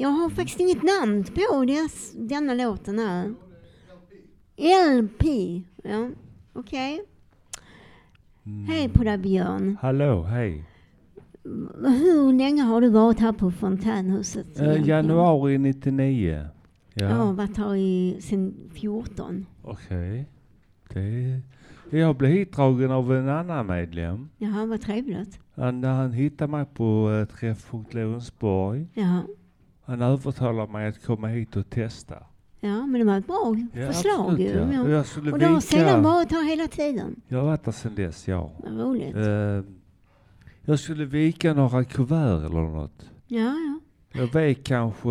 Jag 0.00 0.08
har 0.08 0.30
faktiskt 0.30 0.60
inget 0.60 0.82
namn 0.82 1.24
på 1.24 1.64
dess, 1.64 2.12
denna 2.16 2.54
låten 2.54 2.98
här. 2.98 3.34
LP. 4.98 5.24
Ja, 5.84 6.08
okej. 6.52 7.00
Hej 8.68 8.88
på 8.88 9.04
dig 9.04 9.18
Björn. 9.18 9.76
Hallå, 9.80 10.22
hej. 10.22 10.64
Hur 11.84 12.32
länge 12.32 12.62
har 12.62 12.80
du 12.80 12.88
varit 12.88 13.18
här 13.20 13.32
på 13.32 13.50
Fontänhuset? 13.50 14.60
Eh, 14.60 14.88
januari 14.88 15.58
99. 15.58 16.48
Ja, 16.94 17.04
Jag 17.04 17.14
har 17.16 17.32
varit 17.32 17.56
här 17.56 17.76
i, 17.76 18.16
sen 18.20 18.54
14. 18.72 19.46
okej. 19.62 20.26
Det 20.88 21.40
Jag 21.90 22.16
blev 22.16 22.30
hitdragen 22.30 22.90
av 22.90 23.12
en 23.12 23.28
annan 23.28 23.66
medlem. 23.66 24.28
Jaha, 24.38 24.66
vad 24.66 24.80
trevligt. 24.80 25.40
Han, 25.54 25.84
han 25.84 26.12
hittade 26.12 26.50
mig 26.50 26.64
på 26.74 27.26
Träffpunkt 27.40 27.94
Lorensborg. 27.94 28.86
Ja. 28.94 29.22
Han 29.90 30.02
övertalade 30.02 30.72
mig 30.72 30.88
att 30.88 31.04
komma 31.04 31.28
hit 31.28 31.56
och 31.56 31.70
testa. 31.70 32.16
Ja, 32.60 32.86
men 32.86 32.92
det 33.00 33.04
var 33.04 33.18
ett 33.18 33.26
bra 33.26 33.56
Ja, 33.72 33.86
förslag 33.92 34.30
absolut, 34.30 34.40
ju. 34.54 34.72
ja. 34.74 34.82
Och 34.82 34.90
jag 34.90 35.06
skulle 35.06 35.32
Och 35.32 35.38
du 35.38 35.46
har 35.46 35.60
sedan 35.60 36.02
varit 36.02 36.32
här 36.32 36.48
hela 36.50 36.66
tiden. 36.68 37.20
Jag 37.28 37.38
har 37.38 37.46
varit 37.46 37.64
där 37.64 37.72
sedan 37.72 37.94
dess, 37.94 38.28
ja. 38.28 38.50
Vad 38.62 38.80
roligt. 38.80 39.16
Eh, 39.16 39.72
jag 40.64 40.78
skulle 40.78 41.04
vika 41.04 41.54
några 41.54 41.84
kuvert 41.84 42.46
eller 42.46 42.60
något. 42.60 43.10
Ja, 43.26 43.38
ja. 43.40 43.80
Jag 44.12 44.32
vek 44.32 44.64
kanske 44.64 45.08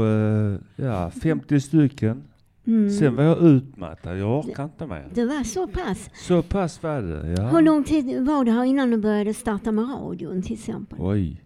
ja, 0.75 1.09
50 1.09 1.59
stycken. 1.59 2.23
Mm. 2.67 2.89
Sen 2.91 3.15
var 3.15 3.23
jag 3.23 3.41
utmattad. 3.41 4.17
Jag 4.19 4.39
orkar 4.39 4.63
inte 4.63 4.87
mer. 4.87 5.09
Det 5.13 5.25
var 5.25 5.43
så 5.43 5.67
pass. 5.67 6.09
Så 6.13 6.41
pass 6.41 6.83
var 6.83 7.01
det, 7.01 7.31
ja. 7.37 7.47
Hur 7.47 7.61
lång 7.61 7.83
tid 7.83 8.25
var 8.27 8.45
det 8.45 8.51
här 8.51 8.63
innan 8.63 8.89
du 8.91 8.97
började 8.97 9.33
starta 9.33 9.71
med 9.71 9.85
radion 9.89 10.41
till 10.41 10.53
exempel? 10.53 10.97
Oj. 11.01 11.43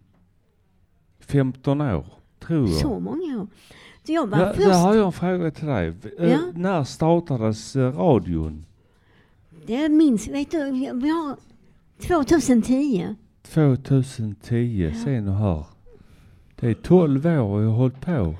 15 1.19 1.81
år, 1.81 2.05
tror 2.47 2.67
jag. 2.67 2.77
Så 2.77 2.99
många 2.99 3.41
år. 3.41 3.47
Så 4.05 4.11
jag 4.13 4.27
var 4.27 4.39
Ja, 4.39 4.53
först... 4.53 4.67
där 4.67 4.81
har 4.81 4.95
jag 4.95 5.05
en 5.05 5.11
fråga 5.11 5.51
till 5.51 5.67
dig. 5.67 5.87
Eh, 6.19 6.31
Ja. 6.31 6.39
När 6.55 6.83
startades 6.83 7.75
eh, 7.75 7.91
radion? 7.97 8.65
Det 9.65 9.89
minns, 9.89 10.27
vet 10.27 10.51
du, 10.51 10.71
vi 10.71 11.09
har 11.09 11.35
2010. 12.07 13.15
2010, 13.43 14.91
se 15.03 15.21
nu 15.21 15.31
här. 15.31 15.65
Det 16.59 16.67
är 16.69 16.73
12 16.73 17.25
år 17.25 17.31
jag 17.31 17.69
har 17.69 17.77
hållit 17.77 18.01
på. 18.01 18.35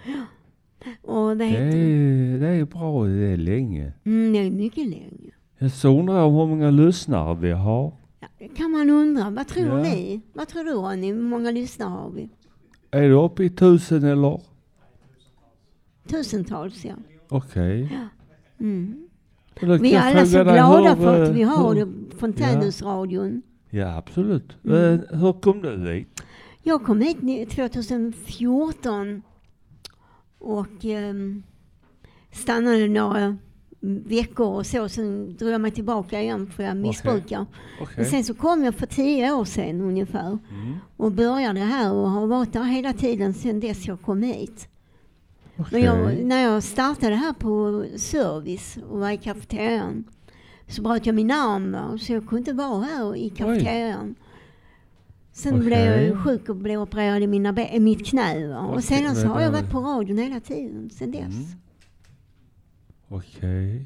Och 1.02 1.38
Det 1.38 1.46
heter 1.46 1.66
det? 1.66 1.78
är, 1.78 2.39
det 2.39 2.48
är 2.48 2.66
bra, 2.66 3.06
det 3.06 3.28
är 3.28 3.38
länge. 3.38 3.94
Mm, 4.04 4.34
det 4.34 4.39
är 4.39 4.52
mycket 4.52 4.88
länge. 4.89 5.32
Jag 5.58 5.72
så 5.72 6.00
undrar 6.00 6.16
jag 6.18 6.32
hur 6.32 6.48
många 6.48 6.70
lyssnare 6.72 7.36
vi 7.42 7.52
har. 7.52 7.94
Det 8.39 8.48
kan 8.48 8.72
man 8.72 8.89
undra. 8.89 9.30
Vad 9.30 9.48
tror 9.48 9.68
Ja. 9.68 9.84
ni? 9.84 10.22
Vad 10.34 10.48
tror 10.48 10.63
du 10.63 10.72
Ronny? 10.72 11.13
Hur 11.13 11.22
många 11.22 11.52
lyssnare 11.52 11.89
har 11.89 12.10
vi? 12.10 12.30
Är 12.93 13.10
det 13.10 13.15
uppe 13.15 13.43
i 13.43 13.49
tusen 13.49 14.03
eller? 14.03 14.41
Tusentals 16.08 16.86
ja. 16.86 16.93
Okej. 17.29 17.99
Mm. 18.60 19.08
Och 19.62 19.67
då 19.67 19.77
Vi 19.77 19.93
är 19.93 20.01
alla 20.01 20.25
så 20.25 20.43
glada 20.43 20.93
hur, 20.95 21.03
för 21.03 21.23
att 21.23 21.29
eh, 21.29 21.34
vi 21.36 21.43
har 21.43 21.75
hur- 21.75 21.86
det- 21.86 22.15
Fontänhusradion. 22.17 23.41
Ja, 23.69 23.97
absolut. 23.97 24.58
Mm. 24.65 24.77
Eh, 25.12 25.19
hur 25.19 25.34
kom 25.34 25.62
du 25.62 25.77
dit? 25.77 26.21
Jag 26.63 26.84
kom 26.84 27.01
hit 27.01 27.21
ni- 27.21 27.45
2014 27.45 29.21
och 30.39 30.86
ehm, 30.86 31.43
stannade 32.32 32.88
några 32.88 33.38
veckor 34.06 34.48
och 34.48 34.65
så. 34.65 34.89
Sen 34.89 35.36
drog 35.38 35.52
jag 35.52 35.62
mig 35.62 35.72
tillbaka 35.72 36.22
igen 36.22 36.48
för 36.48 36.63
jag 36.63 36.78
missbrukar. 36.78 37.46
Okej. 37.82 37.93
Men 37.98 38.06
sen 38.06 38.24
så 38.24 38.34
kom 38.34 38.63
jag 38.63 38.76
för 38.76 38.86
tio 38.86 39.32
år 39.34 39.46
sedan 39.46 39.82
ungefär 39.82 40.28
Mm. 40.28 40.76
och 40.98 41.12
började 41.12 41.60
här 41.60 41.93
och 41.93 42.10
har 42.10 42.28
varit 42.28 42.54
där 42.54 42.63
hela 42.63 42.93
tiden 42.93 43.34
sedan 43.34 43.60
dess 43.60 43.88
jag 43.88 44.02
kom 44.02 44.24
hit. 44.24 44.67
Men 45.56 45.65
Okej. 45.65 45.82
jag, 45.84 46.24
när 46.26 46.43
jag 46.43 46.63
startade 46.63 47.15
här 47.15 47.34
på 47.34 47.86
service 47.98 48.78
och 48.89 49.00
var 49.00 49.10
i 49.10 49.17
kafeterian 49.17 50.04
så 50.67 50.82
bröt 50.82 51.06
jag 51.06 51.15
min 51.15 51.32
arm 51.32 52.00
så 52.00 52.13
jag 52.13 52.28
kunde 52.28 52.38
inte 52.39 52.54
vara 52.54 52.82
här 52.82 53.15
i 53.15 53.30
kafeterian. 53.30 54.15
Sen 55.32 55.54
Okej. 55.54 55.65
blev 55.65 56.02
jag 56.08 56.24
sjuk 56.24 56.50
och 56.50 56.56
blev 56.56 56.82
opererad 56.82 57.24
i, 57.24 57.28
mina 57.28 57.52
mitt 57.80 58.06
knä. 58.08 58.56
Och 58.58 58.84
sedan 58.84 59.15
så 59.15 59.28
har 59.28 59.41
jag 59.41 59.52
men- 59.52 59.62
varit 59.62 59.72
på 59.72 59.80
radion 59.80 60.17
hela 60.17 60.39
tiden 60.39 60.89
sen 60.89 61.12
dess. 61.12 61.22
Mm. 61.22 61.46
Okej. 63.15 63.86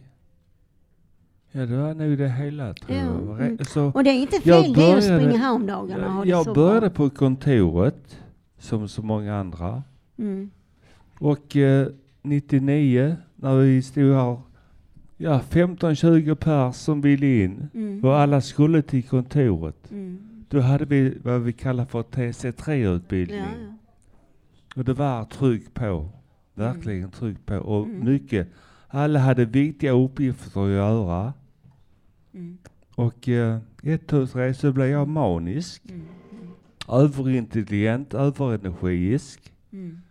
Ja, 1.51 1.65
det 1.65 1.77
var 1.77 1.93
nog 1.93 2.17
det 2.17 2.29
hela 2.29 2.73
tror 2.73 2.97
Ja, 2.97 3.05
jag. 3.05 3.41
Mm. 3.41 3.57
Så 3.65 3.91
Och 3.91 4.03
det 4.03 4.09
är 4.09 4.21
inte 4.21 4.39
jag 4.43 4.63
fel 4.65 4.73
det 4.73 4.97
att 4.97 5.03
springa 5.03 5.37
här 5.37 5.53
om 5.53 5.65
dagarna 5.65 6.07
och 6.07 6.13
ha 6.13 6.23
det 6.23 6.29
Jag 6.29 6.45
så 6.45 6.53
började 6.53 6.89
på 6.89 7.09
kontoret, 7.09 8.19
som 8.57 8.87
så 8.87 9.01
många 9.01 9.35
andra. 9.35 9.83
Mm. 10.17 10.49
Och 11.19 11.55
eh, 11.55 11.87
99, 12.21 13.17
när 13.35 13.55
vi 13.55 13.81
stod 13.81 14.13
här, 14.13 14.41
ja 15.17 15.41
15-20 15.49 16.35
pers 16.35 16.75
som 16.75 17.01
ville 17.01 17.43
in. 17.43 17.69
Mm. 17.73 18.03
Och 18.03 18.17
alla 18.17 18.41
skulle 18.41 18.81
till 18.81 19.03
kontoret. 19.03 19.91
Mm. 19.91 20.19
Då 20.49 20.59
hade 20.59 20.85
vi 20.85 21.17
vad 21.23 21.41
vi 21.41 21.53
kallar 21.53 21.85
för 21.85 22.03
TC3-utbildning. 22.03 23.39
Ja, 23.39 23.45
ja. 23.67 23.73
Och 24.75 24.85
det 24.85 24.93
var 24.93 25.25
tryck 25.25 25.73
på. 25.73 26.09
Verkligen 26.53 27.11
tryck 27.11 27.45
på. 27.45 27.55
Och 27.57 27.85
Mm. 27.85 28.05
mycket. 28.05 28.47
Alla 28.87 29.19
hade 29.19 29.45
viktiga 29.45 29.91
uppgifter 29.91 30.65
att 30.65 30.69
göra. 30.69 31.33
Mm. 32.33 32.57
Och 32.95 33.29
eh, 33.29 33.57
ett, 33.83 34.13
så 34.57 34.71
blev 34.71 34.87
jag 34.87 35.07
manisk. 35.07 35.81
Mm. 35.89 36.05
Överintelligent, 36.89 38.13
överenergisk. 38.13 39.53
Mm. 39.71 40.01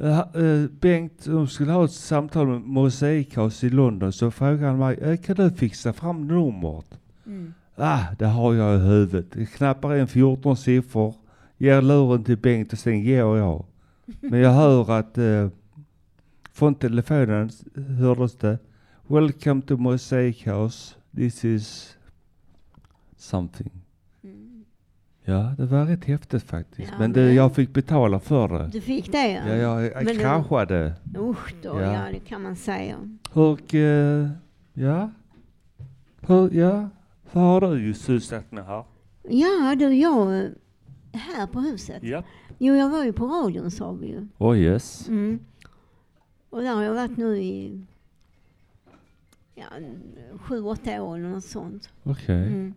Uh, 0.00 0.66
Bengt, 0.80 1.24
de 1.24 1.48
skulle 1.48 1.72
ha 1.72 1.84
ett 1.84 1.92
samtal 1.92 2.46
med 2.46 2.60
Mosaikhouse 2.60 3.66
i 3.66 3.70
London, 3.70 4.12
så 4.12 4.30
frågade 4.30 4.66
han 4.66 4.78
mig, 4.78 4.98
"Eh, 5.02 5.16
kan 5.16 5.36
du 5.36 5.50
fixa 5.50 5.92
fram 5.92 6.26
numret? 6.26 6.98
Mm. 7.26 7.54
Ah, 7.76 8.04
det 8.18 8.26
har 8.26 8.54
jag 8.54 8.76
i 8.76 8.78
huvudet. 8.78 9.26
Jag 9.36 9.48
knappar 9.50 9.96
in 9.96 10.06
14 10.06 10.56
siffror, 10.56 11.14
ger 11.58 11.82
luren 11.82 12.24
till 12.24 12.36
Bengt 12.38 12.72
och 12.72 12.78
sen 12.78 13.04
går 13.04 13.38
jag. 13.38 13.64
Men 14.20 14.40
jag 14.40 14.52
hör 14.52 14.90
att 14.98 15.18
uh, 15.18 15.48
från 16.56 16.74
telefonen 16.74 17.50
hördes 18.00 18.36
det, 18.36 18.58
Welcome 19.06 19.62
to 19.62 19.76
Mosaic 19.76 20.46
House. 20.46 20.94
This 21.16 21.44
is 21.44 21.96
something. 23.16 23.70
Mm. 24.24 24.64
Ja, 25.24 25.54
det 25.58 25.66
var 25.66 25.84
rätt 25.86 26.04
häftigt 26.04 26.42
faktiskt. 26.42 26.88
Ja, 26.92 26.98
men 26.98 27.12
det, 27.12 27.20
men- 27.20 27.34
jag 27.34 27.54
fick 27.54 27.72
betala 27.72 28.20
för 28.20 28.48
det. 28.48 28.68
Du 28.72 28.80
fick 28.80 29.12
det 29.12 29.32
ja? 29.32 29.48
Ja, 29.48 29.54
jag, 29.54 29.84
jag 29.84 30.04
Men 30.04 30.16
kraschade. 30.16 30.92
Usch 31.18 31.54
då, 31.62 31.68
Ja. 31.80 31.92
ja. 31.92 32.12
det 32.12 32.20
kan 32.20 32.42
man 32.42 32.56
säga. 32.56 32.96
Och, 33.32 33.74
eh, 33.74 34.28
ja. 34.72 35.10
Hur, 36.20 36.54
ja. 36.54 36.88
Vad 37.32 37.44
har 37.44 37.60
du 37.76 37.94
sysslat 37.94 38.52
med 38.52 38.66
här? 38.66 38.84
Ja 39.28 39.74
du, 39.78 39.94
jag... 39.94 40.50
Här 41.12 41.46
på 41.46 41.60
huset? 41.60 42.02
Ja. 42.02 42.22
Jo, 42.58 42.74
jag 42.74 42.90
var 42.90 43.04
ju 43.04 43.12
på 43.12 43.26
radion 43.26 43.70
sa 43.70 43.92
vi 43.92 44.06
ju. 44.06 44.26
Oh 44.38 44.58
yes. 44.58 45.08
Mm. 45.08 45.40
Och 46.56 46.62
där 46.62 46.74
har 46.74 46.82
jag 46.82 46.94
varit 46.94 47.16
nu 47.16 47.36
i 47.38 47.80
ja, 49.54 49.64
sju, 50.40 50.60
åtta 50.62 51.02
år 51.02 51.18
eller 51.18 51.28
något 51.28 51.44
sånt. 51.44 51.90
Okej. 52.02 52.46
Mm. 52.46 52.74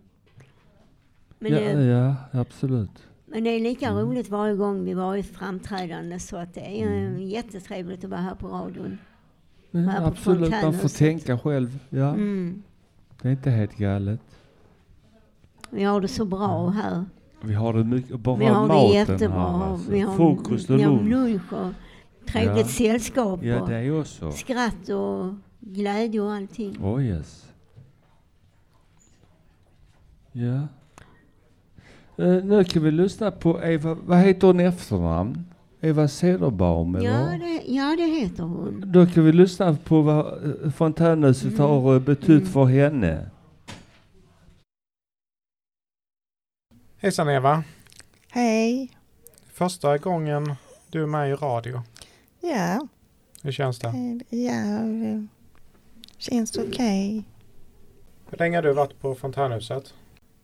Men, 1.40 1.52
Ja, 1.54 1.60
det, 1.60 1.84
ja, 1.86 2.16
absolut. 2.32 3.08
men 3.26 3.44
det 3.44 3.50
är 3.50 3.60
lika 3.60 3.88
Mm. 3.90 4.00
roligt 4.06 4.30
varje 4.30 4.56
gång 4.56 4.84
vi 4.86 4.94
var 4.94 5.16
i 5.16 5.24
framträdande 5.24 6.20
så 6.20 6.38
att 6.38 6.54
det 6.54 6.82
är 6.82 6.88
Mm. 6.88 7.22
jättetrevligt 7.22 8.04
att 8.04 8.10
vara 8.10 8.22
här 8.22 8.36
på 8.36 8.48
radion. 8.48 8.98
Ja, 9.72 9.80
Här 9.80 10.08
absolut, 10.08 10.52
man 10.64 10.74
får 10.74 10.90
tänka 10.98 11.40
själv. 11.40 11.80
Ja. 11.90 12.10
Mm. 12.14 12.64
Det 13.22 13.28
är 13.28 13.32
inte 13.32 13.50
helt 13.50 13.76
galet. 13.78 14.20
Vi 15.70 15.84
har 15.84 16.02
det 16.02 16.08
så 16.08 16.26
bra 16.26 16.70
här. 16.70 17.06
Vi 17.42 17.54
har 17.54 17.74
det 17.74 17.84
mycket, 17.84 18.20
bara 18.20 18.36
Vi 18.36 18.46
har 18.46 18.62
det 18.62 18.68
maten 18.74 18.92
jättebra. 18.92 19.58
här 19.58 19.66
alltså. 19.72 19.92
Vi 19.92 20.00
har, 20.00 20.16
Frukost 20.16 20.70
och 20.70 20.78
vi 20.80 20.84
har 20.84 20.92
lunch. 20.92 21.10
lunch 21.10 21.54
och 21.54 21.74
trevligt 22.32 22.66
Ja. 22.66 22.72
sällskap. 22.72 23.44
Ja, 23.44 23.62
och 23.62 23.70
det 23.70 23.76
är 23.76 24.00
också. 24.00 24.32
Skratt 24.32 24.90
och 24.90 25.34
glädje 25.60 26.22
och 26.22 26.32
allting. 26.34 26.78
Oh 26.84 27.06
yes. 27.06 27.46
Ja. 30.32 30.68
Eh, 32.26 32.44
nu 32.44 32.64
kan 32.64 32.84
vi 32.84 32.92
lyssna 32.92 33.32
på 33.32 33.64
Eva, 33.64 33.98
vad 34.06 34.18
heter 34.18 34.48
hon 34.48 34.60
efternamn? 34.60 35.46
Eva 35.82 36.08
Cederbaum 36.08 36.96
eller? 36.96 37.10
Ja 37.10 37.38
det, 37.38 37.62
ja, 37.74 37.96
det 37.98 38.06
heter 38.06 38.44
hon. 38.44 38.84
Då 38.92 39.06
kan 39.06 39.26
vi 39.26 39.32
lyssna 39.32 39.76
på 39.84 40.02
vad 40.02 40.26
eh, 40.66 40.72
fontänhuset 40.72 41.54
Mm. 41.54 41.62
har 41.62 41.94
eh, 41.96 42.00
betytt 42.02 42.48
för 42.50 42.66
henne. 42.66 43.30
Hejsan 46.98 47.30
Eva. 47.30 47.64
Hej. 48.30 48.92
Första 49.54 49.98
gången 49.98 50.56
du 50.90 51.02
är 51.04 51.08
med 51.08 51.30
i 51.30 51.34
radio. 51.34 51.82
Ja, 52.50 52.88
Hur 53.44 53.52
känns 53.52 53.80
det? 53.80 53.88
eh, 53.88 54.40
ja, 54.40 54.80
det 54.84 55.28
känns 56.18 56.58
okej. 56.58 57.24
Hur 58.30 58.38
länge 58.38 58.58
har 58.58 58.64
du 58.64 58.74
varit 58.74 59.00
på 59.00 59.16
fontänhuset? 59.16 59.94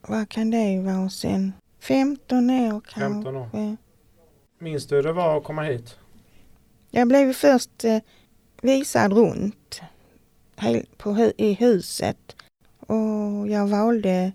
Vad 0.01 0.29
kan 0.29 0.51
det 0.51 0.79
vara 0.81 1.09
sen? 1.09 1.53
15 1.79 2.49
år 2.49 2.81
kanske. 2.81 2.99
15 2.99 3.35
år. 3.35 3.77
Minns 4.59 4.87
du 4.87 4.95
hur 4.95 5.03
det 5.03 5.13
var 5.13 5.37
att 5.37 5.43
komma 5.43 5.63
hit? 5.63 5.95
Jag 6.91 7.07
blev 7.07 7.33
först 7.33 7.83
eh, 7.83 7.99
visad 8.61 9.13
runt 9.13 9.81
på 10.97 11.31
i 11.37 11.53
huset 11.53 12.35
och 12.79 13.47
jag 13.47 13.67
valde 13.67 14.31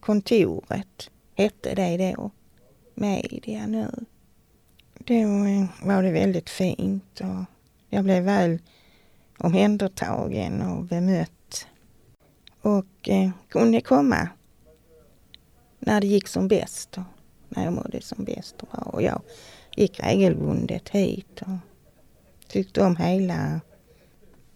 kontoret, 0.00 1.10
hette 1.34 1.74
det 1.74 2.14
då, 2.16 2.30
media 2.94 3.66
nu. 3.66 3.90
Då 5.06 5.14
var 5.82 6.02
det 6.02 6.10
väldigt 6.10 6.50
fint 6.50 7.20
och 7.20 7.44
jag 7.88 8.04
blev 8.04 8.24
väl 8.24 8.58
omhändertagen 9.38 10.62
och 10.62 10.84
bemött 10.84 11.66
och 12.60 13.08
eh, 13.08 13.30
kunde 13.48 13.80
komma 13.80 14.28
när 15.78 16.00
det 16.00 16.06
gick 16.06 16.28
som 16.28 16.48
bäst 16.48 16.98
och 16.98 17.04
när 17.48 17.64
jag 17.64 17.72
mådde 17.72 18.02
som 18.02 18.24
bäst 18.24 18.54
och 18.70 19.02
jag 19.02 19.22
gick 19.76 20.00
regelbundet 20.00 20.88
hit 20.88 21.42
och 21.42 21.58
tyckte 22.48 22.82
om 22.82 22.96
hela 22.96 23.60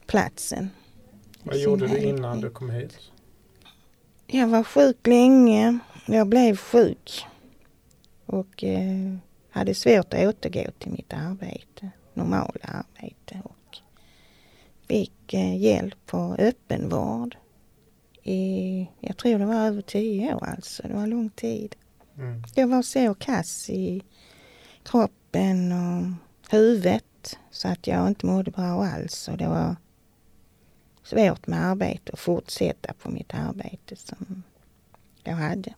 platsen. 0.06 0.70
Vad 1.42 1.58
gjorde 1.58 1.87
du 1.87 1.98
innan 1.98 2.40
du 2.40 2.50
kom 2.50 2.70
hit? 2.70 2.98
Jag 4.26 4.48
var 4.48 4.64
sjuk 4.64 5.06
länge. 5.06 5.78
Jag 6.06 6.26
blev 6.26 6.56
sjuk 6.56 7.26
och 8.26 8.64
eh, 8.64 9.16
hade 9.50 9.74
svårt 9.74 10.14
att 10.14 10.20
återgå 10.20 10.70
till 10.78 10.92
mitt 10.92 11.12
arbete, 11.12 11.90
normala 12.14 12.61
arbete 12.62 13.40
och 13.44 13.78
fick 14.88 15.34
eh, 15.34 15.56
hjälp 15.56 16.06
på 16.06 16.37
öppenvård 16.38 17.37
i, 18.22 18.88
jag 19.00 19.16
tror 19.16 19.38
det 19.38 19.46
var 19.46 19.66
över 19.66 19.82
tio 19.82 20.34
år 20.34 20.44
alltså, 20.44 20.82
det 20.82 20.94
var 20.94 21.06
lång 21.06 21.30
tid. 21.30 21.76
Mm. 22.16 22.42
Jag 22.54 22.68
var 22.68 22.82
så 22.82 23.14
kass 23.14 23.70
i 23.70 24.02
kroppen 24.82 25.72
och 25.72 26.12
huvudet 26.52 27.38
så 27.50 27.68
att 27.68 27.87
jag 27.87 28.08
inte 28.08 28.26
mådde 28.26 28.50
bra 28.50 28.84
alls 28.84 29.28
och 29.28 29.37
det 29.37 29.48
var 29.48 29.76
svårt 31.02 31.46
med 31.46 31.64
arbete 31.64 32.12
och 32.12 32.18
fortsätta 32.18 32.92
på 32.92 33.11
mitt 33.11 33.34
arbete 33.34 33.96
som 33.96 34.42
jag 35.24 35.34
hade. 35.34 35.74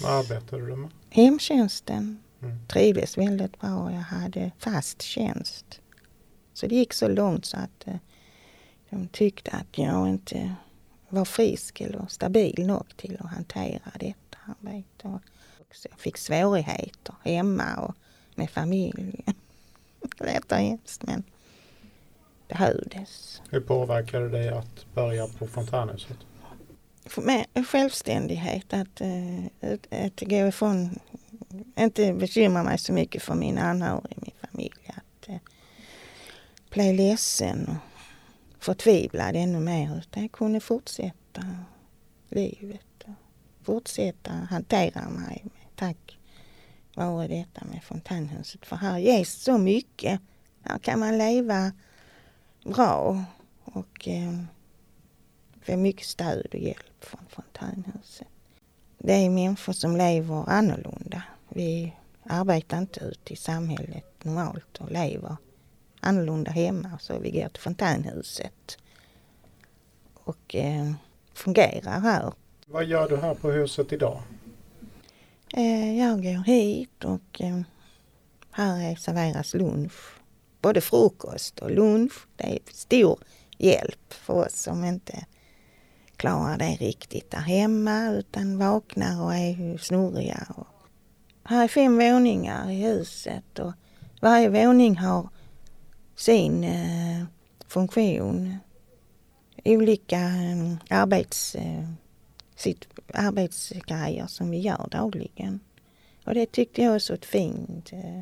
Vad 0.00 0.12
arbetade 0.12 0.66
du 0.66 0.76
med? 0.76 0.90
Hemtjänsten 1.10 2.18
Mm. 2.42 2.58
trivdes 2.68 3.18
väldigt 3.18 3.60
bra. 3.60 3.92
Jag 3.92 4.00
hade 4.00 4.50
fast 4.58 5.02
tjänst. 5.02 5.80
Så 6.52 6.66
det 6.66 6.74
gick 6.74 6.92
så 6.92 7.08
långt 7.08 7.44
så 7.44 7.56
att 7.56 7.86
eh, 7.86 7.96
de 8.90 9.08
tyckte 9.08 9.50
att 9.50 9.78
jag 9.78 10.08
inte 10.08 10.54
var 11.08 11.24
frisk 11.24 11.80
eller 11.80 12.06
stabil 12.08 12.66
nog 12.66 12.96
till 12.96 13.16
att 13.20 13.30
hantera 13.30 13.90
detta 14.00 14.38
arbete. 14.46 15.08
Och 15.08 15.20
så 15.76 15.88
jag 15.90 15.98
fick 15.98 16.16
svårigheter 16.16 17.14
hemma 17.24 17.76
och 17.76 17.94
med 18.34 18.50
familjen. 18.50 19.22
Det 20.18 20.24
lät 20.24 20.52
hemskt 20.52 21.02
men 21.02 21.22
behövdes. 22.48 23.42
Hur 23.50 23.60
påverkade 23.60 24.28
det 24.28 24.58
att 24.58 24.94
börja 24.94 25.26
på 25.26 25.46
fontänhuset? 25.46 26.16
Mig, 27.16 27.46
självständighet, 27.66 28.72
att, 28.72 29.00
eh, 29.00 29.72
att, 29.72 30.04
att 30.04 30.20
gå 30.20 30.46
ifrån, 30.48 30.98
inte 31.78 32.12
bekymra 32.12 32.62
mig 32.62 32.78
så 32.78 32.92
mycket 32.92 33.22
för 33.22 33.34
mina 33.34 33.62
anhöriga 33.62 34.16
i 34.16 34.20
min 34.20 34.50
familj. 34.50 34.94
Att 34.96 35.28
eh, 35.28 35.36
bli 36.70 36.92
ledsen 36.92 37.68
och 37.68 38.64
förtvivlad 38.64 39.36
ännu 39.36 39.60
mer. 39.60 39.98
Utan 39.98 40.22
jag 40.22 40.32
kunde 40.32 40.60
fortsätta 40.60 41.42
livet 42.28 43.04
och 43.04 43.14
fortsätta 43.66 44.32
hantera 44.32 45.08
mig 45.08 45.40
med 45.44 45.76
tack 45.76 46.18
vare 46.94 47.28
detta 47.28 47.64
med 47.64 47.84
fontänhuset. 47.84 48.66
För 48.66 48.76
här 48.76 48.98
ges 48.98 49.42
så 49.42 49.58
mycket. 49.58 50.20
Här 50.62 50.78
kan 50.78 50.98
man 50.98 51.18
leva 51.18 51.72
bra 52.64 53.24
och 53.64 54.08
eh, 54.08 54.42
få 55.62 55.76
mycket 55.76 56.06
stöd 56.06 56.46
och 56.52 56.60
hjälp 56.60 57.04
från 57.04 57.20
fontänhuset. 57.28 58.28
Det 58.98 59.12
är 59.12 59.30
människor 59.30 59.72
som 59.72 59.96
lever 59.96 60.50
annorlunda. 60.50 61.22
Vi 61.54 61.92
arbetar 62.22 62.78
inte 62.78 63.00
ute 63.04 63.32
i 63.32 63.36
samhället 63.36 64.04
normalt 64.24 64.76
och 64.80 64.90
lever 64.90 65.36
annorlunda 66.00 66.50
hemma. 66.50 66.98
Så 67.00 67.18
vi 67.18 67.30
går 67.30 67.48
till 67.48 67.62
fontänhuset 67.62 68.78
och 70.14 70.54
eh, 70.54 70.92
fungerar 71.34 72.00
här. 72.00 72.32
Vad 72.66 72.84
gör 72.84 73.08
du 73.08 73.16
här 73.16 73.34
på 73.34 73.50
huset 73.50 73.92
idag? 73.92 74.22
Eh, 75.56 75.98
jag 75.98 76.22
går 76.22 76.44
hit 76.44 77.04
och 77.04 77.40
eh, 77.40 77.60
här 78.50 78.90
är- 78.92 78.96
serveras 78.96 79.54
lunch. 79.54 79.92
Både 80.62 80.80
frukost 80.80 81.58
och 81.58 81.70
lunch. 81.70 82.12
Det 82.36 82.44
är 82.44 82.58
stor 82.72 83.18
hjälp 83.58 84.12
för 84.12 84.34
oss 84.46 84.54
som 84.62 84.84
inte 84.84 85.24
klarar 86.16 86.58
det 86.58 86.76
riktigt 86.80 87.30
där 87.30 87.38
hemma 87.38 88.10
utan 88.10 88.58
vaknar 88.58 89.24
och 89.24 89.34
är 89.34 89.78
snurriga. 89.78 90.46
Och 90.56 90.66
här 91.50 91.64
är 91.64 91.68
fem 91.68 91.98
våningar 91.98 92.70
i 92.70 92.74
huset 92.74 93.58
och 93.58 93.72
varje 94.20 94.48
våning 94.48 94.96
har 94.96 95.28
sin 96.16 96.64
eh, 96.64 97.24
funktion. 97.66 98.56
Olika 99.64 100.20
eh, 100.20 100.98
arbets, 101.00 101.54
eh, 101.54 101.88
sitt, 102.56 102.88
arbetsgrejer 103.14 104.26
som 104.26 104.50
vi 104.50 104.58
gör 104.58 104.88
dagligen. 104.90 105.60
Och 106.24 106.34
det 106.34 106.52
tyckte 106.52 106.82
jag 106.82 106.90
var 106.90 106.98
så 106.98 107.14
ett 107.14 107.24
fint 107.24 107.92
eh, 107.92 108.20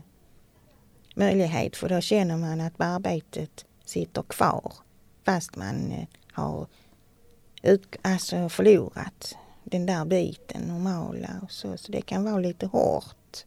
möjlighet 1.15 1.77
för 1.77 1.89
då 1.89 2.01
känner 2.01 2.37
man 2.37 2.61
att 2.61 2.81
arbetet 2.81 3.65
sitter 3.85 4.23
kvar 4.23 4.73
fast 5.25 5.57
man 5.57 5.93
eh, 5.93 6.07
har 6.33 6.67
ut, 7.63 7.97
alltså 8.03 8.49
förlorat 8.49 9.37
den 9.71 9.87
där 9.87 10.05
biten 10.05 10.63
normala 10.63 11.41
och 11.43 11.51
så. 11.51 11.77
Så 11.77 11.93
det 11.93 12.01
kan 12.01 12.25
vara 12.25 12.39
lite 12.39 12.67
hårt. 12.67 13.45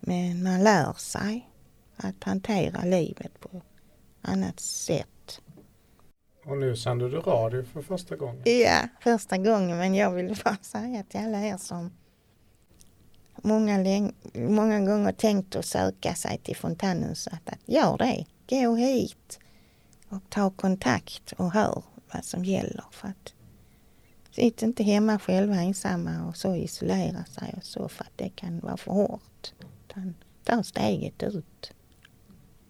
Men 0.00 0.42
man 0.42 0.64
lär 0.64 0.92
sig 0.92 1.50
att 1.96 2.24
hantera 2.24 2.84
livet 2.84 3.40
på 3.40 3.62
annat 4.22 4.60
sätt. 4.60 5.40
Och 6.44 6.58
nu 6.58 6.76
sänder 6.76 7.08
du 7.08 7.20
radio 7.20 7.64
för 7.64 7.82
första 7.82 8.16
gången. 8.16 8.42
Ja, 8.44 8.88
första 9.00 9.38
gången. 9.38 9.78
Men 9.78 9.94
jag 9.94 10.10
vill 10.10 10.40
bara 10.44 10.56
säga 10.62 11.02
till 11.02 11.20
alla 11.20 11.40
er 11.40 11.56
som 11.56 11.90
många, 13.42 14.10
många 14.34 14.80
gånger 14.80 15.12
tänkt 15.12 15.56
att 15.56 15.64
söka 15.64 16.14
sig 16.14 16.38
till 16.38 16.56
fontänhuset 16.56 17.40
att 17.46 17.58
gör 17.66 17.98
det. 17.98 18.26
Gå 18.48 18.74
hit 18.74 19.38
och 20.08 20.22
ta 20.28 20.50
kontakt 20.50 21.32
och 21.32 21.52
hör 21.52 21.82
vad 22.12 22.24
som 22.24 22.44
gäller. 22.44 22.84
För 22.90 23.08
att 23.08 23.34
sitt 24.34 24.62
inte 24.62 24.82
hemma 24.82 25.18
själva 25.18 25.54
ensamma 25.54 26.28
och 26.28 26.36
så 26.36 26.54
isolera 26.54 27.24
sig 27.24 27.54
och 27.56 27.64
så 27.64 27.88
för 27.88 28.04
att 28.04 28.12
det 28.16 28.28
kan 28.28 28.60
vara 28.60 28.76
för 28.76 28.92
hårt. 28.92 29.52
Utan 29.88 30.14
ta 30.44 30.62
steget 30.62 31.22
ut. 31.22 31.72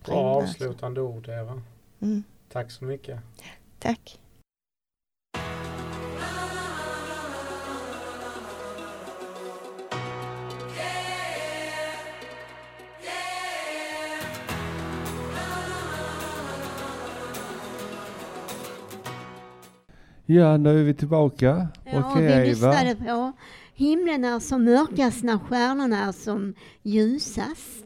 Bra 0.05 0.17
avslutande 0.17 1.01
ord 1.01 1.29
Eva. 1.29 1.63
Mm. 2.01 2.25
Tack 2.53 2.71
så 2.71 2.85
mycket. 2.85 3.21
Tack. 3.79 4.21
Ja, 20.27 20.57
nu 20.57 20.81
är 20.81 20.85
vi 20.85 20.95
tillbaka. 20.95 21.69
Ja, 21.85 22.11
Okej, 22.11 22.23
vi 22.27 22.33
Eva. 22.33 22.45
lyssnade 22.45 22.97
på 22.97 23.33
Himlen 23.75 24.25
är 24.25 24.39
som 24.39 24.65
mörkast 24.65 25.23
när 25.23 25.39
stjärnorna 25.39 26.05
är 26.05 26.13
som 26.13 26.55
ljusast. 26.83 27.85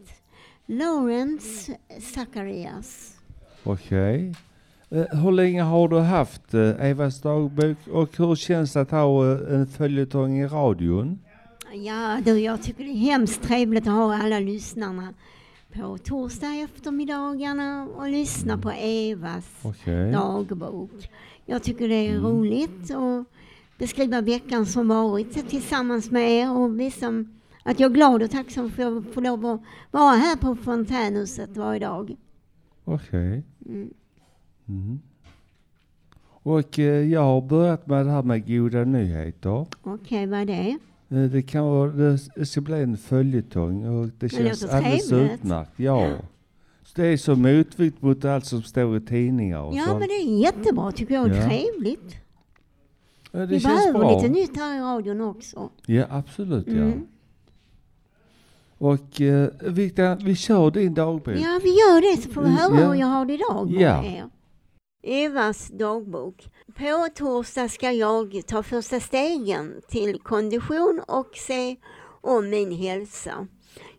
Lawrence 0.66 1.72
Zacharias. 2.14 3.16
Okej. 3.64 4.34
Eh, 4.90 5.04
hur 5.22 5.32
länge 5.32 5.62
har 5.62 5.88
du 5.88 5.98
haft 5.98 6.54
eh, 6.54 6.60
Evas 6.90 7.20
dagbok 7.20 7.76
och 7.92 8.16
hur 8.18 8.34
känns 8.36 8.72
det 8.72 8.80
att 8.80 8.90
ha 8.90 9.32
eh, 9.32 9.54
en 9.54 9.66
följetong 9.66 10.38
i 10.38 10.46
radion? 10.46 11.18
Ja 11.72 12.18
du, 12.24 12.38
jag 12.40 12.62
tycker 12.62 12.84
det 12.84 12.90
är 12.90 12.94
hemskt 12.94 13.42
trevligt 13.42 13.86
att 13.86 13.92
ha 13.92 14.16
alla 14.22 14.38
lyssnarna 14.38 15.14
på 15.72 15.98
torsdag 15.98 16.54
eftermiddagarna 16.64 17.88
och 17.96 18.08
lyssna 18.08 18.58
på 18.58 18.70
Evas 18.70 19.44
Okej. 19.62 20.12
dagbok. 20.12 20.90
Jag 21.50 21.62
tycker 21.62 21.88
det 21.88 21.94
är 21.94 22.10
Mm. 22.10 22.22
roligt 22.24 22.90
att 22.90 23.24
beskriva 23.78 24.20
veckan 24.20 24.66
som 24.66 24.88
varit 24.88 25.48
tillsammans 25.48 26.10
med 26.10 26.30
er 26.30 26.50
och 26.56 26.80
visa 26.80 27.24
att 27.62 27.80
jag 27.80 27.90
är 27.90 27.94
glad 27.94 28.22
och 28.22 28.30
tacksam 28.30 28.70
för 28.70 28.98
att 28.98 29.04
få 29.14 29.20
lov 29.20 29.46
att 29.46 29.60
vara 29.90 30.14
här 30.14 30.36
på 30.36 30.56
Fontänhuset 30.56 31.56
varje 31.56 31.80
dag. 31.80 32.16
Okej. 32.84 33.42
Mm. 33.66 33.90
Mm. 34.68 35.00
Och 36.42 36.78
eh, 36.78 36.84
jag 37.12 37.20
har 37.20 37.40
börjat 37.40 37.86
med 37.86 38.06
det 38.06 38.12
här 38.12 38.22
med 38.22 38.46
goda 38.46 38.84
nyheter. 38.84 39.66
Okej, 39.82 40.26
vad 40.26 40.40
är 40.40 40.44
det? 40.44 40.78
Eh, 41.08 41.30
Det 41.30 41.42
kan 41.42 41.64
vara, 41.64 41.90
det 42.36 42.46
ska 42.46 42.60
bli 42.60 42.82
en 42.82 42.96
följetong 42.96 43.84
och 43.86 44.10
det 44.18 44.28
känns 44.28 44.62
låter 44.62 44.76
alldeles 44.76 45.12
utmärkt. 45.12 45.70
Ja. 45.76 46.08
Det 46.98 47.06
är 47.06 47.16
så 47.16 47.36
motvikt 47.36 48.02
mot 48.02 48.24
allt 48.24 48.46
som 48.46 48.62
står 48.62 48.96
i 48.96 49.00
tidningar 49.00 49.60
och 49.62 49.74
Ja, 49.74 49.84
sånt. 49.84 49.98
men 49.98 50.08
det 50.08 50.14
är 50.14 50.40
jättebra 50.40 50.92
tycker 50.92 51.14
jag. 51.14 51.28
Ja. 51.28 51.48
Trevligt. 51.48 52.16
Ja, 53.32 53.38
det 53.38 53.46
Vi 53.46 53.60
känns 53.60 53.74
behöver 53.74 53.98
bra. 53.98 54.16
lite 54.16 54.28
nytt 54.32 54.56
här 54.56 54.76
i 54.76 54.80
radion 54.80 55.20
också. 55.20 55.70
Ja, 55.86 56.04
absolut 56.10 56.66
ja. 56.66 56.72
Mm. 56.72 57.06
Och 58.78 59.20
eh, 59.20 59.48
Victor, 59.62 60.24
vi 60.24 60.36
kör 60.36 60.70
din 60.70 60.94
dagbok. 60.94 61.28
Ja, 61.36 61.60
vi 61.62 61.68
gör 61.70 62.16
det 62.16 62.22
så 62.22 62.30
får 62.30 62.42
vi 62.42 62.48
Mm, 62.48 62.58
höra 62.60 62.80
ja. 62.80 62.86
hur 62.88 62.94
jag 63.00 63.06
har 63.06 63.24
det 63.24 63.34
idag 63.34 63.70
med 63.70 63.80
Ja. 63.82 64.04
er. 64.04 64.24
Evas 65.02 65.68
dagbok. 65.68 66.46
På 66.76 67.08
torsdag 67.14 67.68
ska 67.68 67.92
jag 67.92 68.42
ta 68.46 68.62
första 68.62 69.00
stegen 69.00 69.74
till 69.88 70.18
kondition 70.20 71.00
och 71.08 71.30
se 71.34 71.76
om 72.20 72.50
min 72.50 72.72
hälsa. 72.72 73.46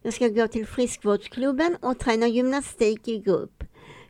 Jag 0.01 0.13
ska 0.13 0.27
gå 0.27 0.47
till 0.47 0.67
friskvårdsklubben 0.67 1.75
och 1.81 1.99
träna 1.99 2.27
gymnastik 2.27 3.07
i 3.07 3.19
grupp. 3.19 3.63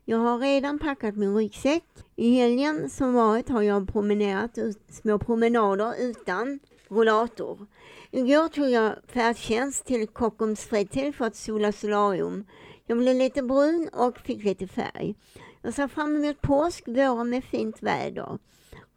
Jag 0.06 0.18
har 0.18 0.40
redan 0.40 0.80
packat 0.80 1.16
min 1.16 1.36
ryggsäck. 1.36 1.84
I 2.16 2.32
helgen 2.36 2.90
som 2.90 3.14
varit 3.14 3.50
har 3.50 3.62
jag 3.62 3.88
promenerat 3.88 4.58
ut, 4.58 4.82
små 4.90 5.20
promenader 5.20 5.94
utan 6.00 6.60
rollator. 6.90 7.68
Igår 8.12 8.48
tog 8.48 8.70
jag 8.70 8.96
färdtjänst 9.08 9.86
till 9.86 10.08
Kockums 10.08 10.66
fritid 10.66 11.16
för 11.16 11.26
att 11.26 11.36
sola 11.36 11.72
solarium. 11.72 12.46
Jag 12.86 12.98
blev 12.98 13.16
lite 13.16 13.44
brun 13.44 13.90
och 13.94 14.18
fick 14.18 14.44
lite 14.44 14.68
färg. 14.68 15.16
Jag 15.62 15.74
ser 15.74 15.88
fram 15.88 16.16
emot 16.16 16.42
påsk, 16.42 16.88
våren 16.88 17.30
med 17.30 17.44
fint 17.44 17.84
väder. 17.84 18.38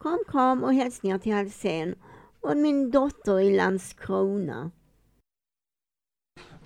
Kram, 0.01 0.19
kram 0.29 0.65
och 0.65 0.75
hälsningar 0.75 1.19
till 1.19 1.33
Halsén 1.33 1.95
och 2.41 2.57
min 2.57 2.91
dotter 2.91 3.41
i 3.41 3.57
Landskrona. 3.57 4.71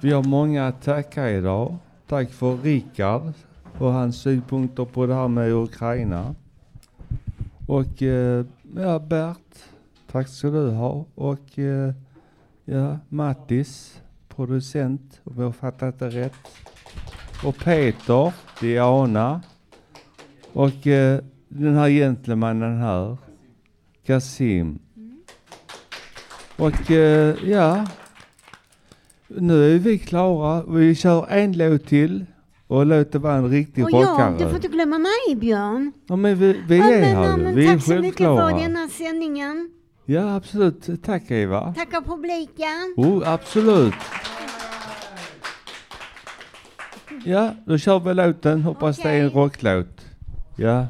Vi 0.00 0.12
har 0.12 0.22
många 0.22 0.66
att 0.66 0.82
tacka 0.82 1.30
idag. 1.30 1.76
Tack 2.06 2.30
för 2.30 2.56
Rickard 2.56 3.32
och 3.78 3.92
hans 3.92 4.16
synpunkter 4.16 4.84
på 4.84 5.06
det 5.06 5.14
här 5.14 5.28
med 5.28 5.52
Ukraina. 5.52 6.34
Och 7.66 8.02
eh, 8.02 8.44
ja, 8.76 8.98
Bert, 8.98 9.54
tack 10.12 10.28
ska 10.28 10.50
du 10.50 10.70
ha. 10.70 11.04
Och 11.14 11.58
eh, 11.58 11.92
ja, 12.64 12.98
Mattis, 13.08 14.00
producent, 14.28 15.20
om 15.24 15.42
jag 15.42 15.56
fattat 15.56 15.98
det 15.98 16.08
rätt. 16.08 16.48
Och 17.44 17.56
Peter, 17.58 18.32
Diana. 18.60 19.42
Och 20.52 20.86
eh, 20.86 21.20
den 21.48 21.74
här 21.74 21.88
gentlemannen 21.88 22.80
här, 22.80 23.16
Kasim. 24.06 24.78
Och 26.56 26.90
eh, 26.90 27.36
ja, 27.44 27.86
nu 29.28 29.74
är 29.74 29.78
vi 29.78 29.98
klara. 29.98 30.62
Vi 30.68 30.94
kör 30.94 31.26
en 31.30 31.52
låt 31.52 31.86
till 31.86 32.26
och 32.66 32.86
låt 32.86 33.12
det 33.12 33.18
vara 33.18 33.34
en 33.34 33.48
riktig 33.50 33.84
Och 33.84 33.92
rockare. 33.92 34.34
du 34.38 34.44
får 34.44 34.54
inte 34.56 34.68
glömma 34.68 34.98
mig 34.98 35.36
Björn. 35.36 35.92
Ja 36.06 36.16
men 36.16 36.36
vi, 36.38 36.60
vi 36.68 36.76
Ja, 36.78 36.84
är 36.84 37.00
men, 37.00 37.16
här 37.16 37.24
ja, 37.24 37.36
men 37.36 37.54
Vi 37.54 37.66
är 37.66 37.72
Tack 37.72 37.82
så 37.84 37.94
mycket 37.94 38.16
för 38.16 38.24
självklara. 38.36 38.58
denna 38.62 38.88
sändningen. 38.88 39.70
Ja 40.04 40.34
absolut. 40.36 41.02
Tack 41.04 41.30
Eva. 41.30 41.74
Tackar 41.74 42.00
publiken. 42.00 42.94
Oh, 42.96 43.28
absolut. 43.32 43.94
Ja, 47.24 47.54
då 47.66 47.78
kör 47.78 47.98
vi 48.00 48.14
låten. 48.14 48.62
Hoppas 48.62 48.96
det 48.96 49.08
är 49.10 49.20
en 49.24 49.30
rocklåt. 49.30 50.00
Ja. 50.56 50.86